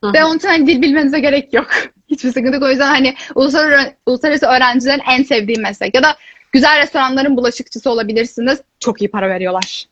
Hı 0.04 0.12
Ve 0.12 0.24
onun 0.24 0.36
için 0.36 0.48
hani 0.48 0.66
dil 0.66 0.82
bilmenize 0.82 1.20
gerek 1.20 1.54
yok. 1.54 1.66
Hiçbir 2.08 2.28
sıkıntı 2.28 2.54
yok. 2.54 2.62
O 2.62 2.70
yüzden 2.70 2.88
hani 2.88 3.14
uluslararası, 3.34 3.94
uluslararası 4.06 4.46
öğrencilerin 4.46 5.02
en 5.10 5.22
sevdiği 5.22 5.58
meslek. 5.58 5.94
Ya 5.94 6.02
da 6.02 6.16
güzel 6.52 6.82
restoranların 6.82 7.36
bulaşıkçısı 7.36 7.90
olabilirsiniz. 7.90 8.60
Çok 8.80 9.02
iyi 9.02 9.10
para 9.10 9.28
veriyorlar. 9.28 9.84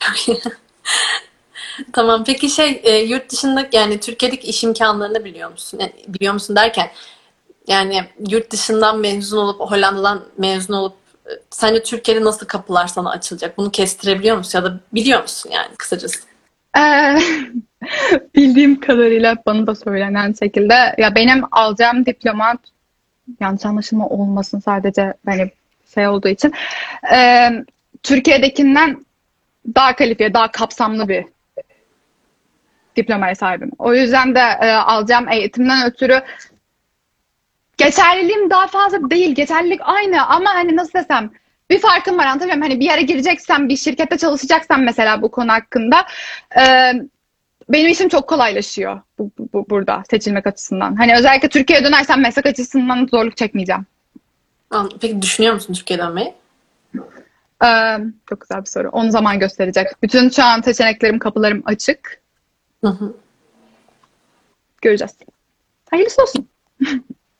Tamam. 1.92 2.24
Peki 2.24 2.50
şey 2.50 2.80
e, 2.84 2.98
yurt 2.98 3.32
dışında 3.32 3.68
yani 3.72 4.00
Türkiye'deki 4.00 4.46
iş 4.46 4.64
imkanlarını 4.64 5.24
biliyor 5.24 5.50
musun? 5.50 5.78
Yani, 5.80 5.92
biliyor 6.08 6.34
musun 6.34 6.56
derken 6.56 6.90
yani 7.66 8.04
yurt 8.28 8.50
dışından 8.50 8.98
mezun 8.98 9.38
olup 9.38 9.60
Hollanda'dan 9.60 10.24
mezun 10.38 10.74
olup 10.74 10.96
e, 11.26 11.30
sence 11.50 11.82
Türkiye'de 11.82 12.24
nasıl 12.24 12.46
kapılar 12.46 12.86
sana 12.86 13.10
açılacak? 13.10 13.58
Bunu 13.58 13.70
kestirebiliyor 13.70 14.36
musun 14.36 14.58
ya 14.58 14.64
da 14.64 14.80
biliyor 14.92 15.22
musun 15.22 15.50
yani 15.54 15.76
kısacası? 15.76 16.18
Ee, 16.78 17.18
bildiğim 18.34 18.80
kadarıyla 18.80 19.36
bana 19.46 19.66
da 19.66 19.74
söylenen 19.74 20.32
şekilde 20.32 20.94
ya 20.98 21.14
benim 21.14 21.44
alacağım 21.50 22.06
diploma 22.06 22.54
yanlış 23.40 23.66
anlaşılma 23.66 24.08
olmasın 24.08 24.60
sadece 24.60 25.14
hani 25.26 25.50
şey 25.94 26.08
olduğu 26.08 26.28
için 26.28 26.52
ee, 27.12 27.50
Türkiye'dekinden 28.02 29.06
daha 29.74 29.96
kalifiye, 29.96 30.34
daha 30.34 30.50
kapsamlı 30.50 31.08
bir 31.08 31.24
diplomaya 32.96 33.34
sahibim. 33.34 33.70
O 33.78 33.94
yüzden 33.94 34.34
de 34.34 34.40
e, 34.60 34.70
alacağım 34.70 35.28
eğitimden 35.28 35.86
ötürü 35.86 36.22
geçerliliğim 37.76 38.50
daha 38.50 38.66
fazla 38.66 39.10
değil. 39.10 39.34
Geçerlilik 39.34 39.80
aynı 39.84 40.26
ama 40.26 40.54
hani 40.54 40.76
nasıl 40.76 40.92
desem 40.92 41.30
bir 41.70 41.78
farkım 41.80 42.18
var 42.18 42.26
anlatabiliyor 42.26 42.56
muyum? 42.58 42.70
Hani 42.70 42.80
bir 42.80 42.84
yere 42.86 43.02
gireceksem, 43.02 43.68
bir 43.68 43.76
şirkette 43.76 44.18
çalışacaksam 44.18 44.82
mesela 44.82 45.22
bu 45.22 45.30
konu 45.30 45.52
hakkında 45.52 46.06
e, 46.60 46.92
benim 47.68 47.88
işim 47.88 48.08
çok 48.08 48.28
kolaylaşıyor 48.28 49.00
bu, 49.18 49.30
bu- 49.38 49.48
bu- 49.52 49.70
burada 49.70 50.02
seçilmek 50.10 50.46
açısından. 50.46 50.96
Hani 50.96 51.16
özellikle 51.16 51.48
Türkiye'ye 51.48 51.84
dönersem 51.84 52.20
meslek 52.20 52.46
açısından 52.46 53.06
zorluk 53.10 53.36
çekmeyeceğim. 53.36 53.86
Peki 55.00 55.22
düşünüyor 55.22 55.54
musun 55.54 55.74
Türkiye'ye 55.74 56.04
dönmeyi? 56.06 56.34
Ee, 57.64 57.96
çok 58.28 58.40
güzel 58.40 58.60
bir 58.60 58.66
soru. 58.70 58.88
Onu 58.88 59.10
zaman 59.10 59.38
gösterecek. 59.38 59.86
Bütün 60.02 60.30
şu 60.30 60.44
an 60.44 60.60
seçeneklerim, 60.60 61.18
kapılarım 61.18 61.62
açık. 61.64 62.20
Hı 62.84 62.88
hı. 62.90 63.14
Göreceğiz. 64.82 65.14
Hayırlısı 65.90 66.22
olsun. 66.22 66.48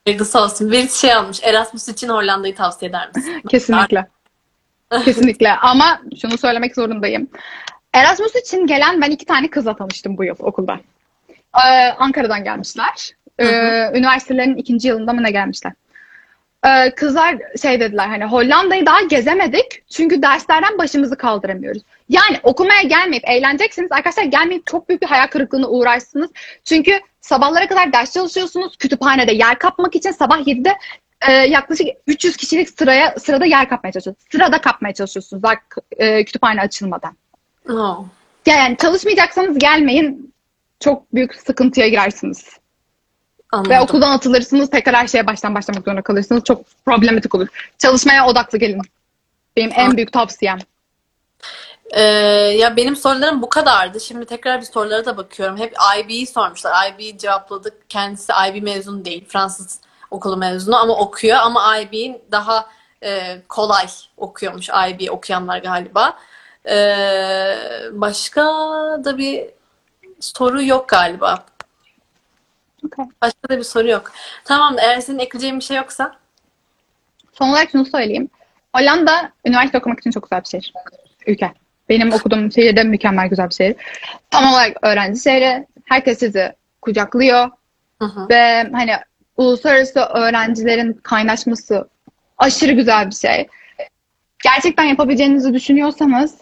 Saygısı 0.06 0.40
olsun. 0.40 0.72
Birisi 0.72 0.98
şey 0.98 1.12
almış. 1.12 1.40
Erasmus 1.42 1.88
için 1.88 2.08
Hollanda'yı 2.08 2.54
tavsiye 2.54 2.88
eder 2.88 3.08
misin? 3.16 3.42
Kesinlikle. 3.48 4.06
Kesinlikle. 5.04 5.52
Ama 5.52 6.00
şunu 6.20 6.38
söylemek 6.38 6.74
zorundayım. 6.74 7.28
Erasmus 7.92 8.36
için 8.36 8.66
gelen 8.66 9.00
ben 9.00 9.10
iki 9.10 9.24
tane 9.24 9.50
kızla 9.50 9.76
tanıştım 9.76 10.18
bu 10.18 10.24
yıl 10.24 10.36
okulda. 10.38 10.80
Ee, 11.30 11.88
Ankara'dan 11.98 12.44
gelmişler. 12.44 13.10
Ee, 13.38 13.46
Hı 13.46 13.92
üniversitelerin 13.94 14.56
ikinci 14.56 14.88
yılında 14.88 15.12
mı 15.12 15.22
ne 15.22 15.30
gelmişler? 15.30 15.72
Ee, 16.66 16.94
kızlar 16.94 17.36
şey 17.62 17.80
dediler 17.80 18.08
hani 18.08 18.24
Hollanda'yı 18.24 18.86
daha 18.86 19.00
gezemedik 19.00 19.90
çünkü 19.90 20.22
derslerden 20.22 20.78
başımızı 20.78 21.16
kaldıramıyoruz. 21.16 21.82
Yani 22.08 22.40
okumaya 22.42 22.82
gelmeyip 22.82 23.28
eğleneceksiniz 23.28 23.92
arkadaşlar 23.92 24.24
gelmeyip 24.24 24.66
çok 24.66 24.88
büyük 24.88 25.02
bir 25.02 25.06
hayal 25.06 25.26
kırıklığına 25.26 25.68
uğrarsınız. 25.68 26.30
Çünkü 26.64 27.00
sabahlara 27.26 27.68
kadar 27.68 27.92
ders 27.92 28.12
çalışıyorsunuz. 28.12 28.76
Kütüphanede 28.76 29.32
yer 29.32 29.58
kapmak 29.58 29.96
için 29.96 30.10
sabah 30.10 30.38
7'de 30.38 30.72
e, 31.20 31.32
yaklaşık 31.32 31.86
300 32.06 32.36
kişilik 32.36 32.70
sıraya 32.70 33.14
sırada 33.18 33.44
yer 33.44 33.68
kapmaya 33.68 33.92
çalışıyorsunuz. 33.92 34.28
Sırada 34.32 34.60
kapmaya 34.60 34.94
çalışıyorsunuz 34.94 35.42
daha 35.42 35.54
e, 35.96 36.24
kütüphane 36.24 36.60
açılmadan. 36.60 37.16
Oh. 37.68 38.04
Yani 38.46 38.76
çalışmayacaksanız 38.76 39.58
gelmeyin. 39.58 40.34
Çok 40.80 41.14
büyük 41.14 41.34
sıkıntıya 41.34 41.88
girersiniz. 41.88 42.44
Ve 42.48 43.56
Anladım. 43.56 43.78
okuldan 43.82 44.10
atılırsınız. 44.10 44.70
Tekrar 44.70 44.94
her 44.94 45.06
şeye 45.06 45.26
baştan 45.26 45.54
başlamak 45.54 45.84
zorunda 45.84 46.02
kalırsınız. 46.02 46.44
Çok 46.44 46.84
problematik 46.84 47.34
olur. 47.34 47.48
Çalışmaya 47.78 48.26
odaklı 48.26 48.58
gelin. 48.58 48.82
Benim 49.56 49.70
en 49.74 49.96
büyük 49.96 50.12
tavsiyem. 50.12 50.58
Ee, 51.90 52.02
ya 52.58 52.76
benim 52.76 52.96
sorularım 52.96 53.42
bu 53.42 53.48
kadardı. 53.48 54.00
Şimdi 54.00 54.24
tekrar 54.26 54.60
bir 54.60 54.66
sorulara 54.66 55.04
da 55.04 55.16
bakıyorum. 55.16 55.56
Hep 55.58 55.74
IB'yi 55.98 56.26
sormuşlar. 56.26 56.92
IB'yi 56.92 57.18
cevapladık. 57.18 57.90
Kendisi 57.90 58.32
IB 58.48 58.62
mezunu 58.62 59.04
değil. 59.04 59.24
Fransız 59.28 59.80
okulu 60.10 60.36
mezunu 60.36 60.76
ama 60.76 60.96
okuyor. 60.96 61.36
Ama 61.36 61.78
IB'nin 61.78 62.22
daha 62.32 62.66
e, 63.02 63.42
kolay 63.48 63.86
okuyormuş 64.16 64.68
IB 64.68 65.10
okuyanlar 65.10 65.58
galiba. 65.58 66.18
Ee, 66.68 67.56
başka 67.92 68.42
da 69.04 69.18
bir 69.18 69.50
soru 70.20 70.62
yok 70.62 70.88
galiba. 70.88 71.44
Okay. 72.86 73.06
Başka 73.22 73.48
da 73.48 73.58
bir 73.58 73.62
soru 73.62 73.88
yok. 73.88 74.12
Tamam 74.44 74.76
eğer 74.78 75.00
senin 75.00 75.18
ekleyeceğin 75.18 75.58
bir 75.58 75.64
şey 75.64 75.76
yoksa. 75.76 76.16
Son 77.32 77.48
olarak 77.48 77.70
şunu 77.70 77.86
söyleyeyim. 77.86 78.28
Hollanda 78.74 79.32
üniversite 79.44 79.78
okumak 79.78 79.98
için 79.98 80.10
çok 80.10 80.22
güzel 80.22 80.40
bir 80.40 80.48
şehir. 80.48 80.72
Ülke. 81.26 81.65
Benim 81.88 82.12
okuduğum 82.12 82.52
şehir 82.52 82.76
de 82.76 82.82
mükemmel 82.82 83.28
güzel 83.28 83.48
bir 83.48 83.54
şehir. 83.54 83.76
Tam 84.30 84.52
olarak 84.52 84.76
öğrenci 84.82 85.20
şehri. 85.20 85.66
Herkes 85.84 86.18
sizi 86.18 86.52
kucaklıyor. 86.82 87.50
Hı 88.02 88.06
hı. 88.06 88.28
Ve 88.28 88.68
hani 88.72 88.92
uluslararası 89.36 90.00
öğrencilerin 90.00 90.92
kaynaşması 90.92 91.88
aşırı 92.38 92.72
güzel 92.72 93.06
bir 93.06 93.14
şey. 93.14 93.48
Gerçekten 94.42 94.84
yapabileceğinizi 94.84 95.54
düşünüyorsanız 95.54 96.34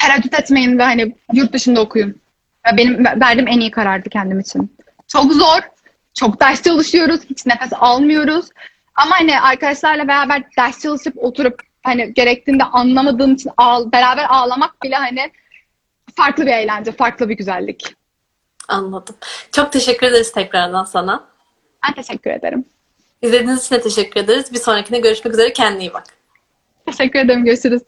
tereddüt 0.00 0.34
etmeyin 0.34 0.78
ve 0.78 0.82
hani 0.82 1.14
yurt 1.32 1.52
dışında 1.52 1.80
okuyun. 1.80 2.20
Benim 2.76 3.04
verdiğim 3.04 3.48
en 3.48 3.60
iyi 3.60 3.70
karardı 3.70 4.08
kendim 4.08 4.40
için. 4.40 4.76
Çok 5.08 5.32
zor. 5.32 5.60
Çok 6.14 6.40
ders 6.40 6.62
çalışıyoruz. 6.62 7.20
Hiç 7.30 7.46
nefes 7.46 7.72
almıyoruz. 7.72 8.46
Ama 8.94 9.10
hani 9.10 9.40
arkadaşlarla 9.40 10.08
beraber 10.08 10.42
ders 10.58 10.82
çalışıp 10.82 11.14
oturup 11.16 11.62
hani 11.82 12.14
gerektiğinde 12.14 12.64
anlamadığım 12.64 13.34
için 13.34 13.50
ağ- 13.56 13.92
beraber 13.92 14.26
ağlamak 14.28 14.82
bile 14.82 14.96
hani 14.96 15.32
farklı 16.16 16.46
bir 16.46 16.50
eğlence, 16.52 16.92
farklı 16.92 17.28
bir 17.28 17.36
güzellik. 17.36 17.94
Anladım. 18.68 19.16
Çok 19.52 19.72
teşekkür 19.72 20.06
ederiz 20.06 20.32
tekrardan 20.32 20.84
sana. 20.84 21.24
Ben 21.88 21.94
teşekkür 21.94 22.30
ederim. 22.30 22.64
İzlediğiniz 23.22 23.64
için 23.66 23.74
de 23.74 23.80
teşekkür 23.80 24.20
ederiz. 24.20 24.52
Bir 24.52 24.58
sonrakine 24.58 24.98
görüşmek 24.98 25.34
üzere. 25.34 25.52
Kendine 25.52 25.80
iyi 25.80 25.92
bak. 25.92 26.04
Teşekkür 26.86 27.18
ederim. 27.18 27.44
Görüşürüz. 27.44 27.82